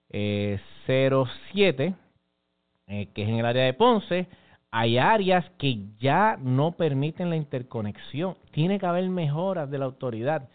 07, 0.09 1.85
eh, 1.85 1.93
eh, 2.87 3.09
que 3.13 3.23
es 3.23 3.29
en 3.29 3.35
el 3.35 3.45
área 3.45 3.65
de 3.65 3.73
Ponce, 3.73 4.27
hay 4.71 4.97
áreas 4.97 5.49
que 5.57 5.79
ya 5.97 6.37
no 6.41 6.73
permiten 6.73 7.29
la 7.29 7.35
interconexión. 7.35 8.35
Tiene 8.51 8.79
que 8.79 8.85
haber 8.85 9.09
mejoras 9.09 9.69
de 9.69 9.77
la 9.77 9.85
autoridad. 9.85 10.49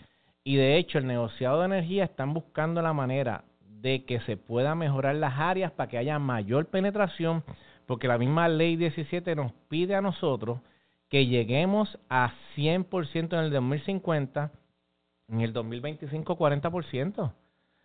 Y 0.44 0.56
de 0.56 0.76
hecho, 0.76 0.98
el 0.98 1.06
negociado 1.06 1.60
de 1.60 1.66
energía 1.66 2.04
están 2.04 2.34
buscando 2.34 2.82
la 2.82 2.92
manera 2.92 3.44
de 3.60 4.04
que 4.04 4.20
se 4.20 4.36
pueda 4.36 4.74
mejorar 4.74 5.16
las 5.16 5.38
áreas 5.38 5.72
para 5.72 5.88
que 5.88 5.98
haya 5.98 6.18
mayor 6.18 6.66
penetración, 6.66 7.42
porque 7.86 8.08
la 8.08 8.18
misma 8.18 8.48
ley 8.48 8.76
17 8.76 9.34
nos 9.34 9.52
pide 9.68 9.94
a 9.94 10.00
nosotros 10.00 10.60
que 11.08 11.26
lleguemos 11.26 11.98
a 12.08 12.32
100% 12.56 13.32
en 13.34 13.38
el 13.38 13.50
2050, 13.50 14.50
en 15.28 15.40
el 15.40 15.52
2025 15.52 16.38
40%. 16.38 17.32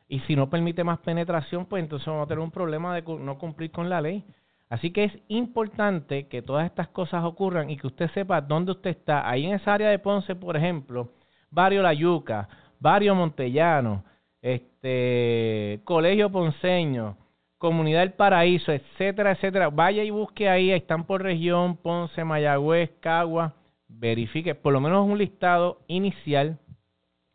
Y 0.08 0.20
si 0.22 0.36
no 0.36 0.50
permite 0.50 0.84
más 0.84 1.00
penetración, 1.00 1.66
pues 1.66 1.84
entonces 1.84 2.08
vamos 2.08 2.26
a 2.26 2.28
tener 2.28 2.44
un 2.44 2.52
problema 2.52 2.96
de 2.96 3.02
no 3.02 3.38
cumplir 3.38 3.72
con 3.72 3.90
la 3.90 4.00
ley. 4.00 4.24
Así 4.70 4.92
que 4.92 5.06
es 5.06 5.14
importante 5.30 6.28
que 6.28 6.42
todas 6.42 6.66
estas 6.66 6.90
cosas 6.90 7.24
ocurran 7.24 7.70
y 7.70 7.78
que 7.78 7.88
usted 7.88 8.10
sepa 8.12 8.42
dónde 8.42 8.74
usted 8.74 8.90
está. 8.90 9.30
Ahí 9.30 9.46
en 9.46 9.54
esa 9.54 9.74
área 9.74 9.90
de 9.90 10.00
Ponce, 10.00 10.36
por 10.36 10.58
ejemplo, 10.58 11.14
Barrio 11.50 11.82
La 11.82 11.94
Yuca, 11.94 12.50
Barrio 12.80 13.16
Montellano, 13.16 14.04
este, 14.42 15.80
Colegio 15.86 16.30
Ponceño, 16.30 17.18
Comunidad 17.58 18.02
del 18.02 18.14
Paraíso, 18.14 18.72
etcétera, 18.72 19.32
etcétera. 19.32 19.70
Vaya 19.70 20.04
y 20.04 20.10
busque 20.10 20.50
ahí, 20.50 20.72
están 20.72 21.06
por 21.06 21.24
región, 21.24 21.78
Ponce, 21.78 22.24
Mayagüez, 22.24 22.92
Cagua, 23.00 23.56
verifique 23.88 24.54
por 24.54 24.74
lo 24.74 24.82
menos 24.82 25.08
un 25.08 25.18
listado 25.18 25.80
inicial, 25.88 26.60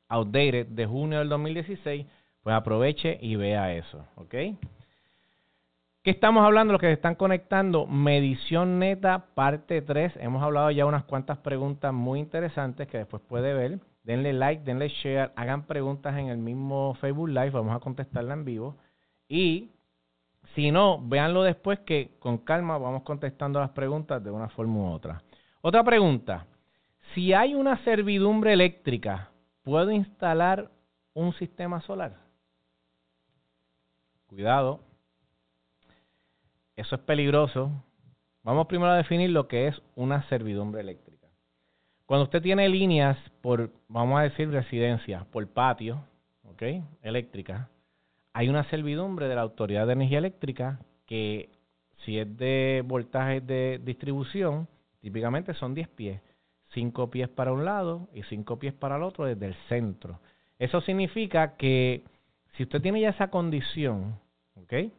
outdated, 0.09 0.67
de 0.67 0.87
junio 0.87 1.19
del 1.19 1.31
2016, 1.31 2.07
pues 2.43 2.55
aproveche 2.55 3.19
y 3.23 3.37
vea 3.37 3.75
eso, 3.75 4.07
¿ok? 4.17 4.35
¿Qué 6.03 6.11
estamos 6.11 6.45
hablando? 6.45 6.73
Los 6.73 6.81
que 6.81 6.89
se 6.89 6.95
están 6.95 7.15
conectando, 7.15 7.87
medición 7.87 8.81
neta, 8.81 9.27
parte 9.37 9.83
3. 9.83 10.17
Hemos 10.17 10.43
hablado 10.43 10.73
ya 10.73 10.85
unas 10.85 11.05
cuantas 11.05 11.39
preguntas 11.39 11.95
muy 11.95 12.19
interesantes 12.19 12.89
que 12.89 12.99
después 12.99 13.23
puede 13.23 13.55
ver. 13.55 13.79
Denle 14.03 14.33
like, 14.33 14.65
denle 14.65 14.89
share, 14.89 15.31
hagan 15.37 15.65
preguntas 15.69 16.19
en 16.19 16.27
el 16.27 16.39
mismo 16.39 16.95
Facebook 16.95 17.29
Live, 17.29 17.51
vamos 17.51 17.77
a 17.77 17.79
contestarla 17.79 18.35
en 18.35 18.45
vivo. 18.45 18.77
Y 19.29 19.71
si 20.57 20.73
no, 20.73 21.01
véanlo 21.01 21.45
después 21.45 21.79
que 21.87 22.17
con 22.19 22.39
calma 22.39 22.79
vamos 22.79 23.05
contestando 23.05 23.61
las 23.61 23.71
preguntas 23.71 24.25
de 24.25 24.33
una 24.33 24.49
forma 24.49 24.81
u 24.81 24.91
otra. 24.91 25.23
Otra 25.61 25.85
pregunta. 25.85 26.47
Si 27.15 27.33
hay 27.33 27.55
una 27.55 27.77
servidumbre 27.85 28.55
eléctrica, 28.55 29.31
¿puedo 29.63 29.93
instalar 29.93 30.69
un 31.15 31.33
sistema 31.35 31.81
solar? 31.83 32.17
Cuidado. 34.27 34.92
Eso 36.77 36.97
es 36.97 37.01
peligroso. 37.03 37.71
Vamos 38.43 38.67
primero 38.67 38.91
a 38.91 38.97
definir 38.97 39.31
lo 39.31 39.47
que 39.47 39.69
es 39.69 39.83
una 39.95 40.27
servidumbre 40.29 40.81
eléctrica. 40.81 41.29
Cuando 42.07 42.25
usted 42.25 42.43
tiene 42.43 42.69
líneas 42.69 43.17
por, 43.41 43.71
vamos 43.89 44.19
a 44.19 44.23
decir, 44.23 44.51
residencia, 44.51 45.27
por 45.31 45.47
patio, 45.49 46.05
¿ok? 46.45 46.63
Eléctrica, 47.03 47.69
hay 48.33 48.49
una 48.49 48.65
servidumbre 48.71 49.29
de 49.29 49.35
la 49.35 49.43
Autoridad 49.43 49.87
de 49.87 49.93
Energía 49.93 50.19
Eléctrica 50.19 50.81
que 51.07 51.51
si 52.05 52.19
es 52.19 52.37
de 52.37 52.83
voltaje 52.85 53.41
de 53.41 53.81
distribución, 53.83 54.69
típicamente 55.01 55.55
son 55.55 55.75
10 55.75 55.89
pies. 55.89 56.21
5 56.75 57.11
pies 57.11 57.29
para 57.29 57.53
un 57.53 57.65
lado 57.65 58.09
y 58.15 58.23
5 58.23 58.59
pies 58.59 58.73
para 58.73 58.97
el 58.97 59.03
otro 59.03 59.27
desde 59.27 59.47
el 59.47 59.55
centro. 59.69 60.21
Eso 60.59 60.81
significa 60.81 61.57
que 61.57 62.03
si 62.57 62.63
usted 62.63 62.81
tiene 62.81 63.01
ya 63.01 63.11
esa 63.11 63.29
condición, 63.29 64.19
¿ok? 64.55 64.93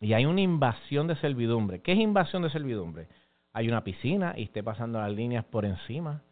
Y 0.00 0.12
hay 0.12 0.26
una 0.26 0.40
invasión 0.40 1.06
de 1.06 1.16
servidumbre. 1.16 1.80
¿Qué 1.80 1.92
es 1.92 1.98
invasión 1.98 2.42
de 2.42 2.50
servidumbre? 2.50 3.08
Hay 3.52 3.68
una 3.68 3.84
piscina 3.84 4.34
y 4.36 4.44
esté 4.44 4.62
pasando 4.62 5.00
las 5.00 5.12
líneas 5.12 5.44
por 5.44 5.64
encima 5.64 6.22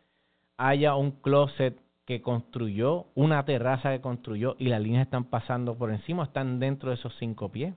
haya 0.57 0.95
un 0.95 1.13
closet 1.13 1.81
que 2.05 2.21
construyó, 2.21 3.07
una 3.15 3.45
terraza 3.45 3.91
que 3.91 4.01
construyó 4.01 4.57
y 4.59 4.67
las 4.67 4.81
líneas 4.81 5.07
están 5.07 5.25
pasando 5.25 5.77
por 5.77 5.91
encima, 5.91 6.25
están 6.25 6.61
dentro 6.61 6.91
de 6.91 6.97
esos 6.97 7.15
cinco 7.19 7.51
pies. 7.51 7.75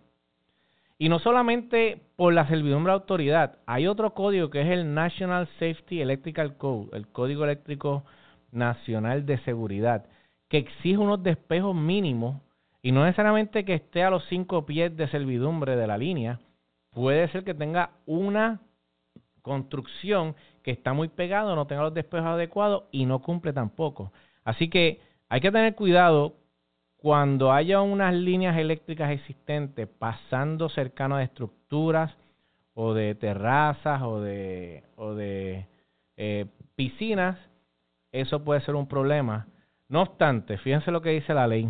Y 1.00 1.10
no 1.10 1.20
solamente 1.20 2.01
por 2.15 2.34
la 2.34 2.48
servidumbre 2.48 2.91
de 2.91 2.96
autoridad, 2.96 3.60
hay 3.65 3.88
otro 3.88 4.13
código 4.13 4.50
que 4.50 4.62
es 4.62 4.67
el 4.67 4.94
National 4.94 5.48
Safety 5.60 6.01
Electrical 6.01 6.58
Code, 6.58 6.89
el 6.94 7.08
Código 7.08 7.44
Eléctrico 7.44 8.03
Nacional 8.51 9.25
de 9.25 9.38
Seguridad, 9.39 10.06
que 10.50 10.58
exige 10.58 10.98
unos 10.98 11.22
despejos 11.22 11.75
mínimos 11.75 12.41
y 12.81 12.91
no 12.91 13.03
necesariamente 13.05 13.65
que 13.65 13.75
esté 13.75 14.03
a 14.03 14.10
los 14.10 14.25
cinco 14.25 14.65
pies 14.65 14.96
de 14.96 15.07
servidumbre 15.07 15.75
de 15.75 15.88
la 15.88 15.98
línea, 15.98 16.39
puede 16.91 17.27
ser 17.29 17.43
que 17.43 17.53
tenga 17.53 17.91
una 18.05 18.62
construcción 19.41 20.36
que 20.63 20.72
está 20.72 20.93
muy 20.93 21.07
pegado, 21.07 21.55
no 21.55 21.67
tenga 21.67 21.84
los 21.84 21.93
despejos 21.93 22.27
adecuados 22.27 22.84
y 22.91 23.05
no 23.05 23.22
cumple 23.22 23.53
tampoco. 23.53 24.12
Así 24.43 24.69
que 24.69 25.00
hay 25.29 25.41
que 25.41 25.51
tener 25.51 25.75
cuidado 25.75 26.36
cuando 26.98 27.51
haya 27.53 27.81
unas 27.81 28.13
líneas 28.13 28.57
eléctricas 28.57 29.12
existentes 29.12 29.88
pasando 29.88 30.67
cercano 30.69 31.15
a 31.15 31.24
estructuras 31.24 32.15
o 32.74 32.93
de 32.93 33.15
terrazas 33.15 34.01
o 34.01 34.22
de, 34.22 35.65
eh, 36.17 36.46
piscinas, 36.75 37.38
eso 38.12 38.43
puede 38.43 38.62
ser 38.62 38.75
un 38.75 38.88
problema. 38.88 39.48
No 39.89 40.01
obstante, 40.01 40.57
fíjense 40.57 40.91
lo 40.91 41.01
que 41.01 41.12
dice 41.12 41.34
la 41.34 41.48
ley. 41.48 41.69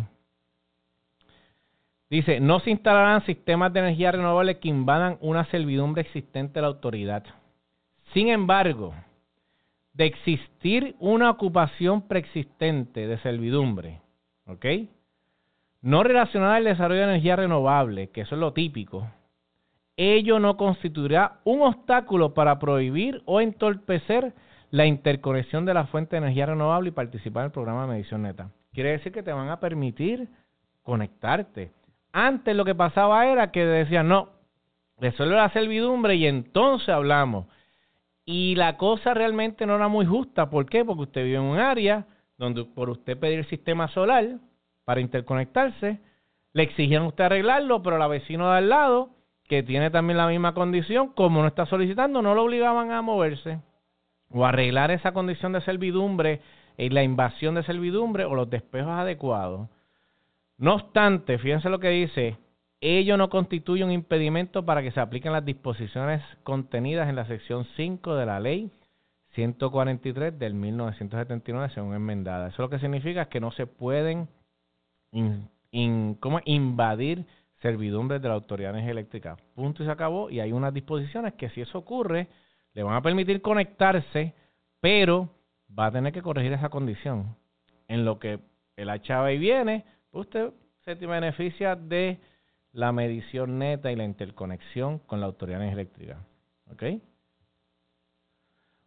Dice, 2.10 2.40
no 2.40 2.60
se 2.60 2.70
instalarán 2.70 3.24
sistemas 3.26 3.72
de 3.72 3.80
energía 3.80 4.12
renovable 4.12 4.58
que 4.58 4.68
invadan 4.68 5.18
una 5.20 5.44
servidumbre 5.46 6.02
existente 6.02 6.54
de 6.54 6.62
la 6.62 6.68
autoridad. 6.68 7.24
Sin 8.14 8.28
embargo, 8.28 8.94
de 9.92 10.06
existir 10.06 10.96
una 11.00 11.30
ocupación 11.30 12.02
preexistente 12.02 13.06
de 13.06 13.18
servidumbre, 13.18 14.00
¿ok? 14.46 14.64
No 15.82 16.02
relacionada 16.02 16.56
al 16.56 16.64
desarrollo 16.64 17.00
de 17.00 17.12
energía 17.12 17.36
renovable, 17.36 18.08
que 18.10 18.22
eso 18.22 18.36
es 18.36 18.40
lo 18.40 18.52
típico, 18.52 19.06
ello 19.98 20.38
no 20.38 20.56
constituirá 20.56 21.40
un 21.42 21.62
obstáculo 21.62 22.32
para 22.32 22.60
prohibir 22.60 23.20
o 23.26 23.40
entorpecer 23.40 24.32
la 24.70 24.86
interconexión 24.86 25.64
de 25.64 25.74
la 25.74 25.86
fuente 25.86 26.14
de 26.14 26.18
energía 26.18 26.46
renovable 26.46 26.90
y 26.90 26.92
participar 26.92 27.42
en 27.42 27.46
el 27.46 27.52
programa 27.52 27.82
de 27.82 27.88
medición 27.88 28.22
neta. 28.22 28.50
Quiere 28.72 28.92
decir 28.92 29.10
que 29.10 29.24
te 29.24 29.32
van 29.32 29.48
a 29.48 29.58
permitir 29.58 30.28
conectarte. 30.84 31.72
Antes 32.12 32.56
lo 32.56 32.64
que 32.64 32.74
pasaba 32.74 33.26
era 33.26 33.50
que 33.50 33.64
decían, 33.64 34.08
no, 34.08 34.30
resuelve 34.98 35.36
la 35.36 35.50
servidumbre 35.50 36.16
y 36.16 36.26
entonces 36.26 36.88
hablamos. 36.88 37.46
Y 38.24 38.54
la 38.56 38.76
cosa 38.76 39.14
realmente 39.14 39.66
no 39.66 39.76
era 39.76 39.88
muy 39.88 40.04
justa. 40.06 40.50
¿Por 40.50 40.66
qué? 40.66 40.84
Porque 40.84 41.02
usted 41.02 41.24
vive 41.24 41.36
en 41.36 41.44
un 41.44 41.58
área 41.58 42.06
donde 42.36 42.64
por 42.64 42.90
usted 42.90 43.18
pedir 43.18 43.40
el 43.40 43.48
sistema 43.48 43.88
solar 43.88 44.38
para 44.84 45.00
interconectarse, 45.00 46.00
le 46.52 46.62
exigían 46.62 47.02
a 47.02 47.08
usted 47.08 47.24
arreglarlo, 47.24 47.82
pero 47.82 47.98
la 47.98 48.06
vecino 48.06 48.50
de 48.50 48.58
al 48.58 48.68
lado, 48.68 49.10
que 49.48 49.62
tiene 49.62 49.90
también 49.90 50.16
la 50.16 50.26
misma 50.26 50.54
condición, 50.54 51.08
como 51.08 51.40
no 51.42 51.48
está 51.48 51.66
solicitando, 51.66 52.22
no 52.22 52.34
lo 52.34 52.44
obligaban 52.44 52.90
a 52.92 53.02
moverse. 53.02 53.60
o 54.30 54.44
arreglar 54.44 54.90
esa 54.90 55.12
condición 55.12 55.52
de 55.52 55.62
servidumbre 55.62 56.42
y 56.76 56.90
la 56.90 57.02
invasión 57.02 57.54
de 57.54 57.62
servidumbre 57.62 58.24
o 58.26 58.34
los 58.34 58.50
despejos 58.50 58.92
adecuados. 58.92 59.70
No 60.58 60.74
obstante, 60.74 61.38
fíjense 61.38 61.70
lo 61.70 61.78
que 61.78 61.88
dice, 61.90 62.36
ello 62.80 63.16
no 63.16 63.30
constituye 63.30 63.84
un 63.84 63.92
impedimento 63.92 64.64
para 64.64 64.82
que 64.82 64.90
se 64.90 65.00
apliquen 65.00 65.32
las 65.32 65.44
disposiciones 65.44 66.22
contenidas 66.42 67.08
en 67.08 67.16
la 67.16 67.26
sección 67.26 67.64
5 67.76 68.16
de 68.16 68.26
la 68.26 68.40
ley 68.40 68.70
143 69.34 70.38
del 70.38 70.54
1979 70.54 71.70
según 71.74 71.94
enmendada. 71.94 72.48
Eso 72.48 72.62
lo 72.62 72.70
que 72.70 72.78
significa 72.78 73.22
es 73.22 73.28
que 73.28 73.40
no 73.40 73.52
se 73.52 73.66
pueden 73.66 74.28
invadir 76.44 77.26
servidumbres 77.60 78.22
de 78.22 78.28
la 78.28 78.34
Autoridad 78.34 78.70
de 78.70 78.78
Energía 78.78 78.92
Eléctrica. 78.92 79.36
Punto 79.54 79.82
y 79.82 79.86
se 79.86 79.92
acabó. 79.92 80.30
Y 80.30 80.40
hay 80.40 80.52
unas 80.52 80.74
disposiciones 80.74 81.34
que 81.34 81.50
si 81.50 81.60
eso 81.60 81.78
ocurre, 81.78 82.28
le 82.74 82.82
van 82.82 82.94
a 82.94 83.02
permitir 83.02 83.42
conectarse, 83.42 84.34
pero 84.80 85.28
va 85.76 85.86
a 85.86 85.92
tener 85.92 86.12
que 86.12 86.22
corregir 86.22 86.52
esa 86.52 86.68
condición. 86.68 87.36
En 87.86 88.04
lo 88.04 88.18
que 88.18 88.40
el 88.76 88.88
y 88.88 89.38
viene, 89.38 89.84
usted 90.12 90.52
se 90.84 90.94
beneficia 90.94 91.76
de 91.76 92.18
la 92.72 92.92
medición 92.92 93.58
neta 93.58 93.90
y 93.92 93.96
la 93.96 94.04
interconexión 94.04 94.98
con 95.00 95.20
la 95.20 95.26
Autoridad 95.26 95.62
Eléctrica. 95.62 96.18
¿Ok? 96.70 96.82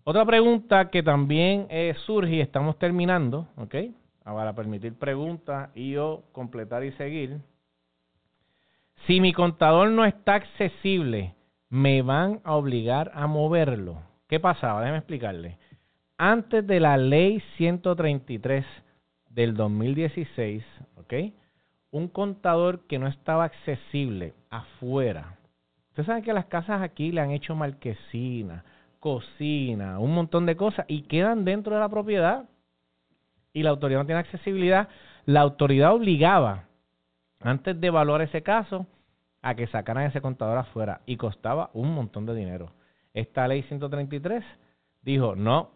Otra 0.04 0.26
pregunta 0.26 0.90
que 0.90 1.04
también 1.04 1.68
eh, 1.70 1.94
surge 2.06 2.36
y 2.36 2.42
estamos 2.42 2.78
terminando, 2.80 3.48
¿ok? 3.58 3.76
Para 4.24 4.54
permitir 4.54 4.96
preguntas 4.96 5.70
y 5.76 5.92
yo 5.92 6.24
completar 6.32 6.84
y 6.84 6.92
seguir. 6.94 7.40
Si 9.06 9.20
mi 9.22 9.34
contador 9.34 9.90
no 9.90 10.06
está 10.06 10.36
accesible, 10.36 11.36
me 11.70 12.02
van 12.02 12.42
a 12.44 12.56
obligar 12.56 13.12
a 13.14 13.28
moverlo. 13.28 14.02
¿Qué 14.28 14.40
pasaba? 14.40 14.82
Déjeme 14.82 15.00
explicarle. 15.00 15.58
Antes 16.18 16.66
de 16.66 16.80
la 16.80 16.98
ley 16.98 17.42
133 17.58 18.66
del 19.30 19.56
2016, 19.56 20.64
¿ok? 21.02 21.34
Un 21.92 22.08
contador 22.08 22.88
que 22.88 23.00
no 23.00 23.08
estaba 23.08 23.46
accesible 23.46 24.34
afuera. 24.50 25.38
Usted 25.90 26.06
sabe 26.06 26.22
que 26.22 26.34
las 26.34 26.46
casas 26.46 26.82
aquí 26.82 27.12
le 27.12 27.22
han 27.22 27.32
hecho 27.32 27.56
marquesina, 27.56 28.64
cocina, 29.00 30.00
un 30.00 30.14
montón 30.14 30.46
de 30.46 30.56
cosas 30.56 30.86
y 30.88 31.04
quedan 31.04 31.44
dentro 31.44 31.74
de 31.76 31.82
la 31.82 31.90
propiedad 31.90 32.50
y 33.54 33.64
la 33.64 33.72
autoridad 33.72 34.00
no 34.00 34.06
tiene 34.06 34.22
accesibilidad. 34.22 34.88
La 35.26 35.42
autoridad 35.42 35.94
obligaba 35.94 36.68
antes 37.42 37.80
de 37.80 37.88
evaluar 37.88 38.22
ese 38.22 38.42
caso, 38.44 38.88
a 39.42 39.56
que 39.56 39.68
sacaran 39.68 40.06
ese 40.06 40.22
contador 40.22 40.58
afuera 40.58 41.02
y 41.06 41.18
costaba 41.18 41.72
un 41.74 41.94
montón 41.94 42.26
de 42.26 42.36
dinero. 42.36 42.72
Esta 43.14 43.48
ley 43.48 43.64
133 43.64 44.44
dijo, 45.02 45.36
no, 45.36 45.72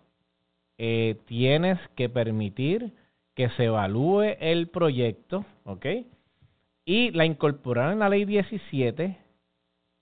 eh, 0.77 1.19
tienes 1.25 1.79
que 1.95 2.09
permitir 2.09 2.93
que 3.35 3.49
se 3.49 3.65
evalúe 3.65 4.37
el 4.39 4.69
proyecto, 4.69 5.45
¿ok? 5.65 5.85
Y 6.85 7.11
la 7.11 7.25
incorporaron 7.25 7.93
en 7.93 7.99
la 7.99 8.09
ley 8.09 8.25
17, 8.25 9.17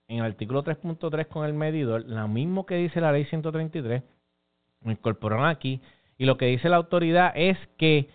en 0.08 0.18
el 0.18 0.24
artículo 0.24 0.64
3.3 0.64 1.28
con 1.28 1.46
el 1.46 1.54
medidor, 1.54 2.06
lo 2.06 2.28
mismo 2.28 2.66
que 2.66 2.76
dice 2.76 3.02
la 3.02 3.12
ley 3.12 3.26
133, 3.26 4.04
lo 4.84 4.92
incorporaron 4.92 5.48
aquí, 5.48 5.82
y 6.18 6.26
lo 6.26 6.38
que 6.38 6.46
dice 6.46 6.70
la 6.70 6.78
autoridad 6.78 7.32
es 7.36 7.58
que 7.78 8.10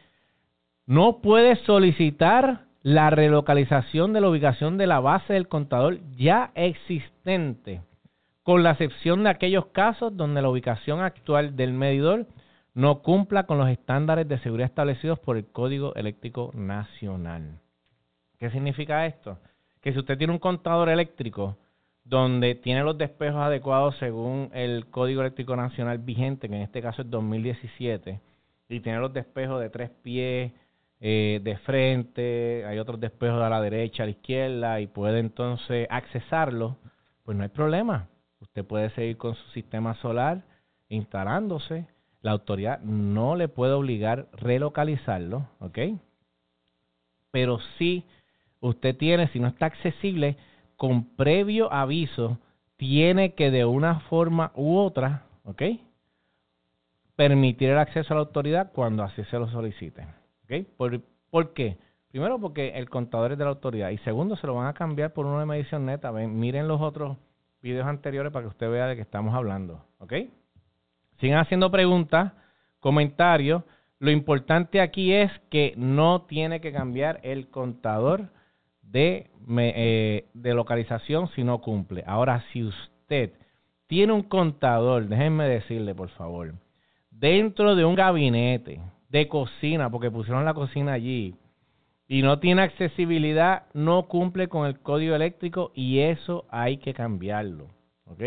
no 0.87 1.21
puede 1.21 1.57
solicitar 1.65 2.67
la 2.83 3.11
relocalización 3.11 4.13
de 4.13 4.21
la 4.21 4.29
ubicación 4.29 4.79
de 4.79 4.87
la 4.87 5.01
base 5.01 5.33
del 5.33 5.49
contador 5.49 5.99
ya 6.17 6.53
existente, 6.55 7.83
con 8.45 8.63
la 8.63 8.71
excepción 8.71 9.25
de 9.25 9.31
aquellos 9.31 9.67
casos 9.67 10.17
donde 10.17 10.43
la 10.43 10.49
ubicación 10.49 11.01
actual 11.01 11.57
del 11.57 11.73
medidor 11.73 12.27
no 12.79 13.03
cumpla 13.03 13.45
con 13.45 13.59
los 13.59 13.69
estándares 13.69 14.29
de 14.29 14.39
seguridad 14.39 14.69
establecidos 14.69 15.19
por 15.19 15.37
el 15.37 15.47
Código 15.47 15.97
Eléctrico 15.97 16.53
Nacional. 16.55 17.59
¿Qué 18.39 18.51
significa 18.51 19.05
esto? 19.05 19.37
Que 19.81 19.93
si 19.93 19.99
usted 19.99 20.17
tiene 20.17 20.33
un 20.33 20.39
contador 20.39 20.89
eléctrico 20.89 21.59
donde 22.05 22.55
tiene 22.55 22.85
los 22.85 22.97
despejos 22.97 23.41
adecuados 23.41 23.97
según 23.97 24.51
el 24.55 24.87
Código 24.91 25.23
Eléctrico 25.23 25.57
Nacional 25.57 25.99
vigente, 25.99 26.49
que 26.49 26.55
en 26.55 26.63
este 26.63 26.81
caso 26.81 27.03
es 27.03 27.11
2017, 27.11 28.21
y 28.69 28.79
tiene 28.79 29.01
los 29.01 29.13
despejos 29.13 29.61
de 29.61 29.71
tres 29.71 29.91
pies, 30.05 30.53
eh, 31.01 31.41
de 31.43 31.59
frente, 31.59 32.65
hay 32.65 32.79
otros 32.79 33.01
despejos 33.01 33.43
a 33.43 33.49
la 33.49 33.61
derecha, 33.61 34.05
a 34.05 34.07
la 34.07 34.13
izquierda 34.13 34.81
y 34.81 34.87
puede 34.87 35.19
entonces 35.19 35.89
accesarlo, 35.91 36.77
pues 37.25 37.37
no 37.37 37.43
hay 37.43 37.51
problema. 37.51 38.07
Usted 38.41 38.65
puede 38.65 38.91
seguir 38.91 39.17
con 39.17 39.35
su 39.35 39.51
sistema 39.51 39.97
solar 39.97 40.45
instalándose. 40.89 41.89
La 42.21 42.33
autoridad 42.33 42.81
no 42.81 43.37
le 43.37 43.49
puede 43.49 43.73
obligar 43.73 44.29
relocalizarlo, 44.33 45.49
¿ok? 45.61 45.79
Pero 47.31 47.59
si 47.79 48.05
usted 48.61 48.97
tiene, 48.97 49.29
si 49.29 49.39
no 49.39 49.49
está 49.49 49.67
accesible, 49.67 50.37
con 50.77 51.05
previo 51.17 51.73
aviso, 51.73 52.39
tiene 52.77 53.35
que 53.35 53.51
de 53.51 53.65
una 53.65 54.01
forma 54.01 54.53
u 54.55 54.77
otra, 54.77 55.25
¿ok? 55.45 55.63
Permitir 57.17 57.71
el 57.71 57.79
acceso 57.79 58.15
a 58.15 58.17
la 58.17 58.23
autoridad 58.23 58.73
cuando 58.73 59.03
así 59.03 59.25
se 59.25 59.39
lo 59.39 59.49
solicite. 59.49 60.07
¿Por, 60.77 61.53
qué? 61.53 61.77
Primero 62.11 62.39
porque 62.39 62.71
el 62.71 62.89
contador 62.89 63.33
es 63.33 63.39
de 63.39 63.45
la 63.45 63.51
autoridad 63.51 63.91
y 63.91 63.99
segundo 63.99 64.37
se 64.37 64.47
lo 64.47 64.55
van 64.55 64.69
a 64.69 64.75
cambiar 64.75 65.13
por 65.13 65.27
uno 65.27 65.41
de 65.41 65.47
medición 65.47 65.85
neta. 65.85 66.11
miren 66.13 66.69
los 66.69 66.81
otros 66.81 67.19
videos 67.61 67.87
anteriores 67.87 68.33
para 68.33 68.45
que 68.45 68.49
usted 68.49 68.71
vea 68.71 68.87
de 68.87 68.97
qué 68.97 69.03
estamos 69.03 69.35
hablando. 69.35 69.85
¿Ok? 69.99 70.15
Sigan 71.21 71.41
haciendo 71.41 71.71
preguntas, 71.71 72.33
comentarios. 72.81 73.63
Lo 73.99 74.11
importante 74.11 74.81
aquí 74.81 75.13
es 75.13 75.31
que 75.51 75.75
no 75.77 76.23
tiene 76.23 76.61
que 76.61 76.73
cambiar 76.73 77.21
el 77.23 77.49
contador 77.49 78.29
de, 78.83 79.31
eh, 79.59 80.27
de 80.33 80.55
localización 80.55 81.29
si 81.35 81.45
no 81.45 81.61
cumple. 81.61 82.05
Ahora, 82.07 82.45
si 82.53 82.63
usted 82.63 83.33
tiene 83.87 84.13
un 84.13 84.23
contador, 84.23 85.09
déjenme 85.09 85.49
decirle 85.49 85.95
por 85.95 86.11
favor, 86.11 86.55
dentro 87.11 87.75
de 87.75 87.85
un 87.85 87.95
gabinete, 87.95 88.81
de 89.09 89.27
cocina, 89.27 89.91
porque 89.91 90.11
pusieron 90.11 90.45
la 90.45 90.55
cocina 90.55 90.93
allí, 90.93 91.35
y 92.07 92.23
no 92.23 92.39
tiene 92.39 92.63
accesibilidad, 92.63 93.65
no 93.75 94.07
cumple 94.07 94.49
con 94.49 94.67
el 94.67 94.79
código 94.81 95.15
eléctrico 95.15 95.73
y 95.75 96.01
eso 96.01 96.47
hay 96.51 96.79
que 96.79 96.95
cambiarlo. 96.95 97.69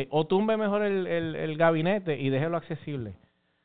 O 0.10 0.28
tumbe 0.28 0.58
mejor 0.58 0.84
el, 0.84 1.08
el, 1.08 1.58
gabinete 1.58 2.20
y 2.20 2.30
déjelo 2.30 2.58
accesible. 2.58 3.15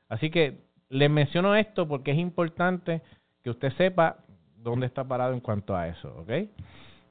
Así 0.09 0.31
que 0.31 0.65
les 0.89 1.11
menciono 1.11 1.55
esto 1.55 1.87
porque 1.87 2.13
es 2.13 2.19
importante 2.19 3.03
que 3.43 3.51
usted 3.51 3.73
sepa 3.75 4.19
dónde 4.57 4.87
está 4.87 5.05
parado 5.05 5.35
en 5.35 5.41
cuanto 5.41 5.77
a 5.77 5.89
eso. 5.89 6.15
¿ok? 6.19 6.49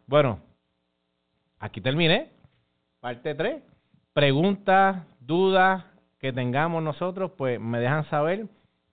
Bueno, 0.08 0.40
aquí 1.60 1.82
terminé. 1.82 2.32
Parte 3.00 3.36
3. 3.36 3.64
Preguntas, 4.14 5.06
dudas 5.20 5.84
que 6.20 6.34
tengamos 6.34 6.82
nosotros, 6.82 7.32
pues 7.38 7.60
me 7.60 7.80
dejan 7.80 8.10
saber. 8.10 8.48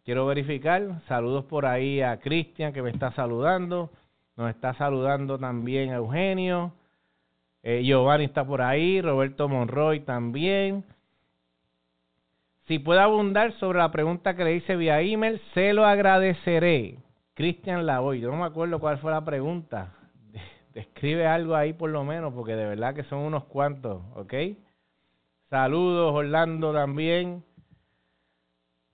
Quiero 0.04 0.26
verificar. 0.26 1.00
Saludos 1.06 1.44
por 1.44 1.64
ahí 1.64 2.02
a 2.02 2.18
Cristian 2.18 2.72
que 2.72 2.82
me 2.82 2.90
está 2.90 3.12
saludando. 3.12 3.90
Nos 4.36 4.50
está 4.50 4.74
saludando 4.74 5.38
también 5.38 5.90
Eugenio. 5.90 6.74
Eh, 7.62 7.82
Giovanni 7.84 8.24
está 8.24 8.44
por 8.44 8.62
ahí. 8.62 9.00
Roberto 9.00 9.48
Monroy 9.48 10.00
también. 10.00 10.84
Si 12.66 12.78
puede 12.78 13.00
abundar 13.00 13.52
sobre 13.58 13.78
la 13.78 13.90
pregunta 13.90 14.34
que 14.34 14.44
le 14.44 14.54
hice 14.54 14.76
vía 14.76 15.00
email, 15.00 15.40
se 15.54 15.72
lo 15.72 15.84
agradeceré. 15.84 16.98
Cristian 17.34 17.86
Lavoy. 17.86 18.20
Yo 18.20 18.30
no 18.30 18.36
me 18.36 18.46
acuerdo 18.46 18.78
cuál 18.78 18.98
fue 18.98 19.10
la 19.10 19.24
pregunta. 19.24 19.94
Describe 20.74 21.26
algo 21.26 21.54
ahí 21.54 21.72
por 21.72 21.90
lo 21.90 22.04
menos, 22.04 22.32
porque 22.32 22.54
de 22.54 22.66
verdad 22.66 22.94
que 22.94 23.04
son 23.04 23.20
unos 23.20 23.44
cuantos, 23.44 24.02
¿ok? 24.14 24.34
Saludos, 25.50 26.14
Orlando 26.14 26.72
también. 26.72 27.44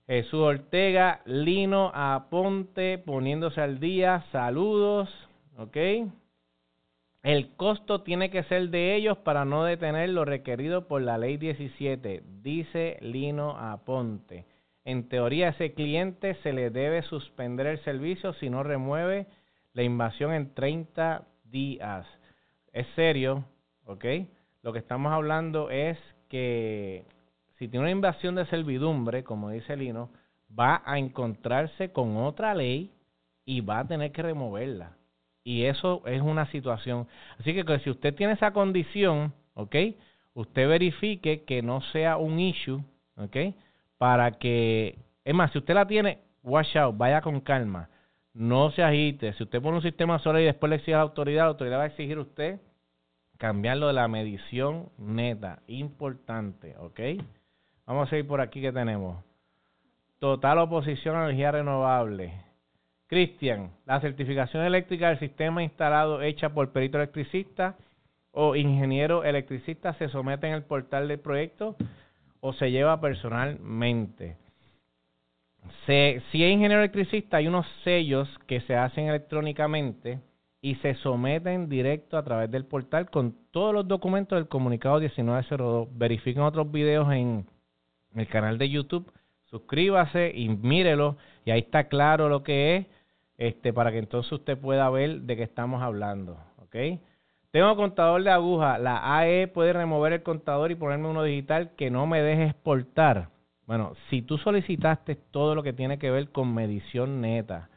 Jesús 0.07 0.39
Ortega, 0.39 1.21
Lino 1.25 1.91
Aponte, 1.93 2.97
poniéndose 2.97 3.61
al 3.61 3.79
día, 3.79 4.25
saludos, 4.31 5.07
¿ok? 5.55 5.77
El 7.21 7.55
costo 7.57 8.01
tiene 8.01 8.29
que 8.29 8.43
ser 8.43 8.69
de 8.69 8.95
ellos 8.95 9.17
para 9.17 9.43
no 9.43 9.65
detener 9.65 10.09
lo 10.09 10.23
requerido 10.23 10.87
por 10.87 11.01
la 11.01 11.17
ley 11.17 11.35
17, 11.35 12.23
dice 12.41 12.97
Lino 13.01 13.57
Aponte. 13.57 14.45
En 14.85 15.09
teoría, 15.09 15.47
a 15.47 15.49
ese 15.49 15.73
cliente 15.73 16.35
se 16.35 16.53
le 16.53 16.69
debe 16.69 17.01
suspender 17.01 17.67
el 17.67 17.83
servicio 17.83 18.31
si 18.33 18.49
no 18.49 18.63
remueve 18.63 19.27
la 19.73 19.83
invasión 19.83 20.33
en 20.33 20.53
30 20.53 21.27
días. 21.43 22.07
Es 22.71 22.87
serio, 22.95 23.43
¿ok? 23.85 24.05
Lo 24.61 24.71
que 24.71 24.79
estamos 24.79 25.11
hablando 25.11 25.69
es 25.69 25.97
que 26.29 27.03
si 27.57 27.67
tiene 27.67 27.81
una 27.81 27.91
invasión 27.91 28.35
de 28.35 28.45
servidumbre, 28.45 29.25
como 29.25 29.49
dice 29.49 29.75
Lino, 29.75 30.09
va 30.57 30.81
a 30.85 30.97
encontrarse 30.97 31.91
con 31.91 32.15
otra 32.15 32.55
ley 32.55 32.93
y 33.43 33.59
va 33.59 33.79
a 33.79 33.87
tener 33.87 34.13
que 34.13 34.21
removerla. 34.21 34.98
Y 35.49 35.65
eso 35.65 36.03
es 36.05 36.21
una 36.21 36.45
situación. 36.51 37.07
Así 37.39 37.53
que, 37.53 37.79
si 37.79 37.89
usted 37.89 38.13
tiene 38.13 38.33
esa 38.33 38.51
condición, 38.51 39.33
¿ok? 39.55 39.75
Usted 40.35 40.67
verifique 40.67 41.43
que 41.43 41.61
no 41.63 41.81
sea 41.91 42.17
un 42.17 42.39
issue, 42.39 42.83
¿ok? 43.17 43.35
para 43.99 44.31
que, 44.31 44.97
es 45.25 45.35
más, 45.35 45.51
si 45.51 45.57
usted 45.57 45.73
la 45.73 45.85
tiene, 45.85 46.19
watch 46.41 46.75
out, 46.77 46.97
vaya 46.97 47.21
con 47.21 47.41
calma, 47.41 47.89
no 48.33 48.71
se 48.71 48.81
agite. 48.81 49.33
Si 49.33 49.43
usted 49.43 49.61
pone 49.61 49.77
un 49.77 49.83
sistema 49.83 50.19
solar 50.19 50.41
y 50.41 50.45
después 50.45 50.69
le 50.69 50.77
exige 50.77 50.93
a 50.93 50.97
la 50.97 51.03
autoridad, 51.03 51.43
la 51.43 51.49
autoridad 51.49 51.79
va 51.79 51.83
a 51.83 51.87
exigir 51.87 52.17
a 52.17 52.21
usted 52.21 52.59
cambiarlo 53.37 53.87
de 53.87 53.93
la 53.93 54.07
medición 54.07 54.89
neta, 54.97 55.61
importante, 55.67 56.75
¿ok? 56.77 56.99
Vamos 57.85 58.07
a 58.07 58.09
seguir 58.09 58.27
por 58.27 58.39
aquí 58.39 58.61
que 58.61 58.71
tenemos. 58.71 59.21
Total 60.19 60.59
oposición 60.59 61.15
a 61.17 61.25
energía 61.25 61.51
renovable. 61.51 62.48
Cristian, 63.09 63.71
la 63.87 63.99
certificación 64.01 64.63
eléctrica 64.63 65.09
del 65.09 65.17
sistema 65.17 65.63
instalado 65.63 66.21
hecha 66.21 66.49
por 66.53 66.71
perito 66.71 66.99
electricista 66.99 67.75
o 68.29 68.55
ingeniero 68.55 69.23
electricista 69.23 69.95
se 69.95 70.09
somete 70.09 70.45
en 70.45 70.53
el 70.53 70.61
portal 70.61 71.07
del 71.07 71.19
proyecto 71.19 71.75
o 72.39 72.53
se 72.53 72.69
lleva 72.69 73.01
personalmente. 73.01 74.37
si 75.87 76.43
es 76.43 76.53
ingeniero 76.53 76.81
electricista, 76.83 77.37
hay 77.37 77.47
unos 77.47 77.65
sellos 77.83 78.29
que 78.45 78.61
se 78.61 78.75
hacen 78.75 79.07
electrónicamente 79.07 80.19
y 80.61 80.75
se 80.75 80.93
someten 80.93 81.67
directo 81.67 82.15
a 82.15 82.23
través 82.23 82.51
del 82.51 82.65
portal 82.65 83.09
con 83.09 83.35
todos 83.49 83.73
los 83.73 83.87
documentos 83.87 84.37
del 84.37 84.47
comunicado 84.47 84.99
1902. 84.99 85.87
Verifiquen 85.97 86.43
otros 86.43 86.71
videos 86.71 87.11
en 87.11 87.47
el 88.13 88.27
canal 88.27 88.59
de 88.59 88.69
YouTube, 88.69 89.11
suscríbase 89.45 90.31
y 90.35 90.47
mírelo 90.49 91.17
y 91.43 91.49
ahí 91.49 91.61
está 91.61 91.85
claro 91.85 92.29
lo 92.29 92.43
que 92.43 92.75
es 92.75 92.98
este 93.39 93.71
para 93.71 93.91
que 93.91 93.97
entonces 93.97 94.31
usted 94.31 94.57
pueda 94.57 94.89
ver 94.89 95.21
de 95.21 95.37
qué 95.37 95.43
estamos 95.43 95.81
hablando, 95.81 96.37
¿ok? 96.57 96.75
Tengo 97.51 97.75
contador 97.77 98.21
de 98.21 98.29
aguja, 98.29 98.77
la 98.77 99.17
AE 99.17 99.47
puede 99.47 99.73
remover 99.73 100.13
el 100.13 100.23
contador 100.23 100.71
y 100.71 100.75
ponerme 100.75 101.07
uno 101.07 101.23
digital 101.23 101.71
que 101.75 101.89
no 101.89 102.05
me 102.05 102.21
deje 102.21 102.43
exportar. 102.43 103.29
Bueno, 103.65 103.93
si 104.09 104.21
tú 104.21 104.37
solicitaste 104.37 105.15
todo 105.15 105.55
lo 105.55 105.63
que 105.63 105.73
tiene 105.73 105.97
que 105.97 106.11
ver 106.11 106.29
con 106.31 106.53
medición 106.53 107.21
neta, 107.21 107.69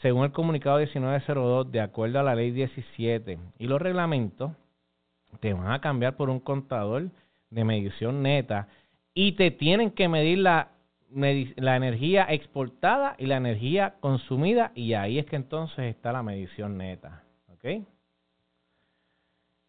según 0.00 0.24
el 0.24 0.32
comunicado 0.32 0.78
1902, 0.78 1.70
de 1.70 1.80
acuerdo 1.80 2.18
a 2.18 2.24
la 2.24 2.34
ley 2.34 2.50
17 2.50 3.38
y 3.58 3.66
los 3.66 3.80
reglamentos, 3.80 4.52
te 5.40 5.52
van 5.52 5.70
a 5.70 5.80
cambiar 5.80 6.16
por 6.16 6.30
un 6.30 6.40
contador 6.40 7.10
de 7.50 7.64
medición 7.64 8.22
neta 8.22 8.66
y 9.14 9.32
te 9.32 9.50
tienen 9.50 9.90
que 9.90 10.08
medir 10.08 10.38
la, 10.38 10.70
la 11.14 11.76
energía 11.76 12.26
exportada 12.28 13.14
y 13.18 13.26
la 13.26 13.36
energía 13.36 13.94
consumida 14.00 14.72
y 14.74 14.94
ahí 14.94 15.18
es 15.18 15.26
que 15.26 15.36
entonces 15.36 15.94
está 15.94 16.12
la 16.12 16.22
medición 16.22 16.78
neta. 16.78 17.22
¿Ok? 17.52 17.84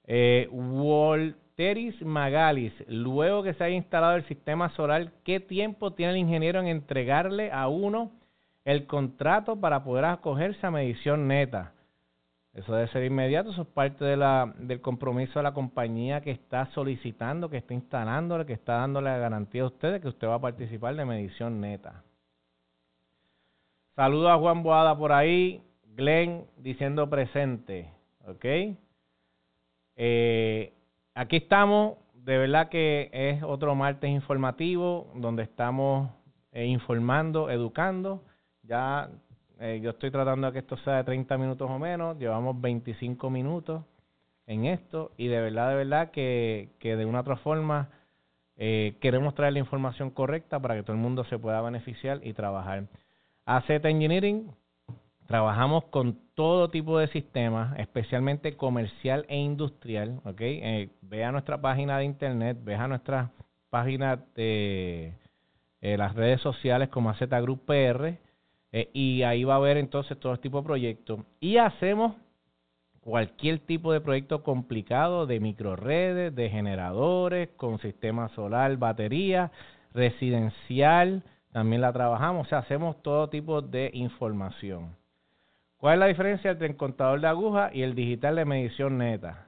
Eh, 0.06 0.50
Walteris 0.52 2.02
Magalis, 2.02 2.74
luego 2.88 3.44
que 3.44 3.54
se 3.54 3.64
haya 3.64 3.76
instalado 3.76 4.16
el 4.16 4.26
sistema 4.28 4.70
solar, 4.70 5.12
¿qué 5.24 5.40
tiempo 5.40 5.94
tiene 5.94 6.14
el 6.14 6.18
ingeniero 6.18 6.60
en 6.60 6.68
entregarle 6.68 7.52
a 7.52 7.68
uno 7.68 8.12
el 8.66 8.88
contrato 8.88 9.60
para 9.60 9.84
poder 9.84 10.06
acogerse 10.06 10.66
a 10.66 10.72
medición 10.72 11.28
neta. 11.28 11.73
Eso 12.54 12.74
debe 12.74 12.88
ser 12.90 13.04
inmediato, 13.04 13.50
eso 13.50 13.64
es 13.64 13.68
parte 13.68 14.06
del 14.06 14.82
compromiso 14.82 15.40
de 15.40 15.44
la 15.44 15.54
compañía 15.54 16.22
que 16.22 16.30
está 16.30 16.68
solicitando, 16.68 17.50
que 17.50 17.58
está 17.58 17.74
instalándole, 17.74 18.46
que 18.46 18.54
está 18.54 18.74
dándole 18.74 19.10
la 19.10 19.18
garantía 19.18 19.64
a 19.64 19.68
ustedes 19.68 20.02
que 20.02 20.08
usted 20.08 20.28
va 20.28 20.36
a 20.36 20.42
participar 20.42 20.96
de 20.96 21.04
medición 21.04 21.60
neta. 21.60 22.04
Saludo 23.96 24.30
a 24.30 24.38
Juan 24.38 24.62
Boada 24.62 24.96
por 24.96 25.12
ahí, 25.12 25.64
Glenn 25.96 26.46
diciendo 26.58 27.10
presente, 27.10 27.90
¿ok? 28.28 28.46
Eh, 29.96 30.74
aquí 31.16 31.38
estamos, 31.38 31.98
de 32.14 32.38
verdad 32.38 32.70
que 32.70 33.10
es 33.12 33.42
otro 33.42 33.74
martes 33.74 34.12
informativo 34.12 35.12
donde 35.16 35.44
estamos 35.44 36.12
eh, 36.52 36.66
informando, 36.66 37.50
educando 37.50 38.24
ya 38.64 39.10
eh, 39.66 39.80
yo 39.80 39.92
estoy 39.92 40.12
tratando 40.12 40.48
de 40.48 40.52
que 40.52 40.60
esto 40.60 40.76
sea 40.76 40.98
de 40.98 41.04
30 41.06 41.38
minutos 41.38 41.72
o 41.72 41.80
menos, 41.80 42.20
llevamos 42.20 42.60
25 42.60 43.30
minutos 43.30 43.86
en 44.46 44.66
esto 44.66 45.14
y 45.16 45.28
de 45.28 45.40
verdad, 45.40 45.70
de 45.70 45.76
verdad 45.76 46.12
que, 46.12 46.72
que 46.80 46.98
de 46.98 47.06
una 47.06 47.22
otra 47.22 47.38
forma 47.38 47.90
eh, 48.58 48.98
queremos 49.00 49.36
traer 49.36 49.54
la 49.54 49.60
información 49.60 50.10
correcta 50.10 50.60
para 50.60 50.76
que 50.76 50.84
todo 50.84 50.98
el 50.98 51.02
mundo 51.02 51.24
se 51.24 51.40
pueda 51.40 51.62
beneficiar 51.62 52.20
y 52.24 52.34
trabajar. 52.34 52.88
AZ 53.46 53.70
Engineering, 53.70 54.52
trabajamos 55.28 55.86
con 55.86 56.20
todo 56.36 56.70
tipo 56.70 57.00
de 57.00 57.08
sistemas, 57.08 57.80
especialmente 57.80 58.58
comercial 58.58 59.26
e 59.30 59.38
industrial. 59.38 60.20
¿okay? 60.26 60.60
Eh, 60.62 60.90
ve 61.04 61.24
a 61.24 61.32
nuestra 61.32 61.62
página 61.62 61.98
de 62.00 62.04
internet, 62.04 62.58
ve 62.62 62.76
a 62.76 62.90
nuestra 62.90 63.32
página 63.70 64.18
de 64.36 65.14
las 65.80 66.16
redes 66.16 66.42
sociales 66.42 66.90
como 66.90 67.10
AZ 67.10 67.22
Group 67.30 67.66
PR 67.66 68.18
eh, 68.74 68.90
y 68.92 69.22
ahí 69.22 69.44
va 69.44 69.54
a 69.54 69.58
haber 69.58 69.78
entonces 69.78 70.20
todo 70.20 70.36
tipo 70.38 70.58
de 70.58 70.66
proyectos. 70.66 71.20
Y 71.40 71.58
hacemos 71.58 72.16
cualquier 73.02 73.60
tipo 73.60 73.94
de 73.94 74.02
proyecto 74.02 74.44
complicado 74.44 75.28
de 75.28 75.40
microredes, 75.40 76.34
de 76.36 76.50
generadores, 76.50 77.50
con 77.56 77.80
sistema 77.80 78.30
solar, 78.30 78.76
batería, 78.78 79.52
residencial, 79.94 81.24
también 81.52 81.82
la 81.82 81.94
trabajamos, 81.94 82.48
o 82.48 82.50
sea, 82.50 82.60
hacemos 82.60 83.02
todo 83.04 83.30
tipo 83.30 83.62
de 83.62 83.92
información. 83.94 84.96
¿Cuál 85.78 85.96
es 85.96 86.00
la 86.00 86.08
diferencia 86.08 86.52
entre 86.52 86.68
el 86.68 86.76
contador 86.76 87.22
de 87.22 87.28
aguja 87.28 87.70
y 87.74 87.84
el 87.84 87.94
digital 87.94 88.38
de 88.38 88.46
medición 88.46 88.98
neta? 88.98 89.48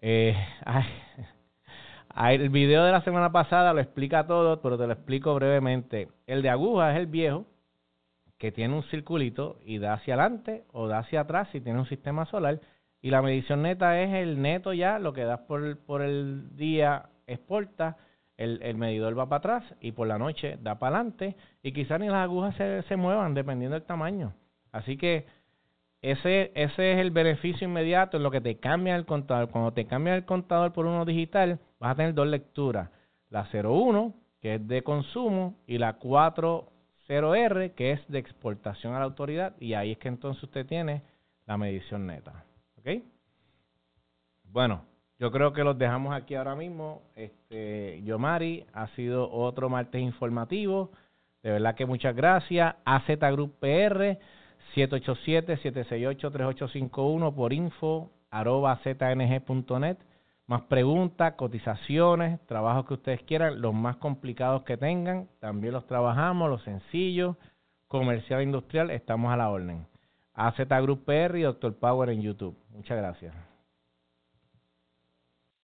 Eh, 0.00 0.36
el 2.28 2.50
video 2.50 2.84
de 2.84 2.92
la 2.92 3.00
semana 3.02 3.32
pasada 3.32 3.72
lo 3.72 3.80
explica 3.80 4.26
todo, 4.26 4.60
pero 4.60 4.76
te 4.76 4.86
lo 4.86 4.92
explico 4.92 5.34
brevemente. 5.34 6.08
El 6.26 6.42
de 6.42 6.50
aguja 6.50 6.92
es 6.92 6.98
el 6.98 7.06
viejo, 7.06 7.46
que 8.38 8.52
tiene 8.52 8.74
un 8.74 8.84
circulito 8.84 9.58
y 9.64 9.78
da 9.78 9.94
hacia 9.94 10.14
adelante 10.14 10.64
o 10.72 10.86
da 10.86 10.98
hacia 10.98 11.22
atrás 11.22 11.48
si 11.52 11.60
tiene 11.60 11.80
un 11.80 11.86
sistema 11.86 12.24
solar. 12.26 12.60
Y 13.00 13.10
la 13.10 13.22
medición 13.22 13.62
neta 13.62 14.00
es 14.00 14.14
el 14.14 14.40
neto 14.40 14.72
ya, 14.72 14.98
lo 14.98 15.12
que 15.12 15.24
das 15.24 15.40
por, 15.40 16.02
el 16.02 16.56
día 16.56 17.10
exporta, 17.26 17.96
el, 18.36 18.60
el, 18.62 18.76
medidor 18.76 19.18
va 19.18 19.28
para 19.28 19.38
atrás 19.38 19.74
y 19.80 19.92
por 19.92 20.06
la 20.06 20.18
noche 20.18 20.58
da 20.62 20.78
para 20.78 20.96
adelante 20.96 21.36
y 21.62 21.72
quizás 21.72 22.00
ni 22.00 22.06
las 22.06 22.22
agujas 22.22 22.54
se, 22.56 22.82
se 22.82 22.96
muevan 22.96 23.34
dependiendo 23.34 23.74
del 23.74 23.84
tamaño. 23.84 24.34
Así 24.70 24.96
que 24.96 25.26
ese, 26.00 26.52
ese 26.54 26.92
es 26.92 26.98
el 26.98 27.10
beneficio 27.10 27.66
inmediato 27.66 28.16
en 28.16 28.22
lo 28.22 28.30
que 28.30 28.40
te 28.40 28.58
cambia 28.58 28.94
el 28.94 29.06
contador. 29.06 29.50
Cuando 29.50 29.72
te 29.72 29.86
cambia 29.86 30.14
el 30.14 30.24
contador 30.24 30.72
por 30.72 30.86
uno 30.86 31.04
digital, 31.04 31.58
vas 31.80 31.92
a 31.92 31.96
tener 31.96 32.14
dos 32.14 32.28
lecturas. 32.28 32.90
La 33.30 33.48
01, 33.52 34.14
que 34.40 34.54
es 34.54 34.68
de 34.68 34.82
consumo, 34.82 35.58
y 35.66 35.78
la 35.78 35.94
4 35.94 36.72
0R, 37.08 37.74
que 37.74 37.92
es 37.92 38.08
de 38.08 38.18
exportación 38.18 38.94
a 38.94 38.98
la 38.98 39.04
autoridad, 39.04 39.54
y 39.58 39.74
ahí 39.74 39.92
es 39.92 39.98
que 39.98 40.08
entonces 40.08 40.42
usted 40.42 40.66
tiene 40.66 41.02
la 41.46 41.56
medición 41.56 42.06
neta. 42.06 42.44
¿Ok? 42.78 42.88
Bueno, 44.44 44.84
yo 45.18 45.30
creo 45.32 45.52
que 45.52 45.64
los 45.64 45.76
dejamos 45.78 46.14
aquí 46.14 46.34
ahora 46.34 46.54
mismo. 46.54 47.02
Este, 47.16 48.02
Yomari, 48.04 48.66
ha 48.72 48.86
sido 48.88 49.30
otro 49.30 49.68
martes 49.68 50.00
informativo. 50.00 50.92
De 51.42 51.50
verdad 51.52 51.74
que 51.74 51.86
muchas 51.86 52.14
gracias. 52.14 52.76
AZ 52.84 53.08
Group 53.32 53.58
PR, 53.58 54.18
787-768-3851 54.74 57.34
por 57.34 57.52
info 57.52 58.10
arroba 58.30 58.78
zng.net 58.84 59.96
más 60.48 60.62
preguntas, 60.62 61.34
cotizaciones, 61.34 62.44
trabajos 62.46 62.86
que 62.86 62.94
ustedes 62.94 63.22
quieran, 63.22 63.60
los 63.60 63.74
más 63.74 63.96
complicados 63.96 64.62
que 64.64 64.78
tengan, 64.78 65.28
también 65.40 65.74
los 65.74 65.86
trabajamos, 65.86 66.48
los 66.48 66.62
sencillos, 66.62 67.36
comercial 67.86 68.42
industrial, 68.42 68.90
estamos 68.90 69.30
a 69.32 69.36
la 69.36 69.50
orden. 69.50 69.86
AZ 70.32 70.56
Group 70.82 71.04
PR 71.04 71.38
y 71.38 71.42
Dr. 71.42 71.74
Power 71.74 72.08
en 72.08 72.22
YouTube. 72.22 72.56
Muchas 72.70 72.96
gracias. 72.96 73.47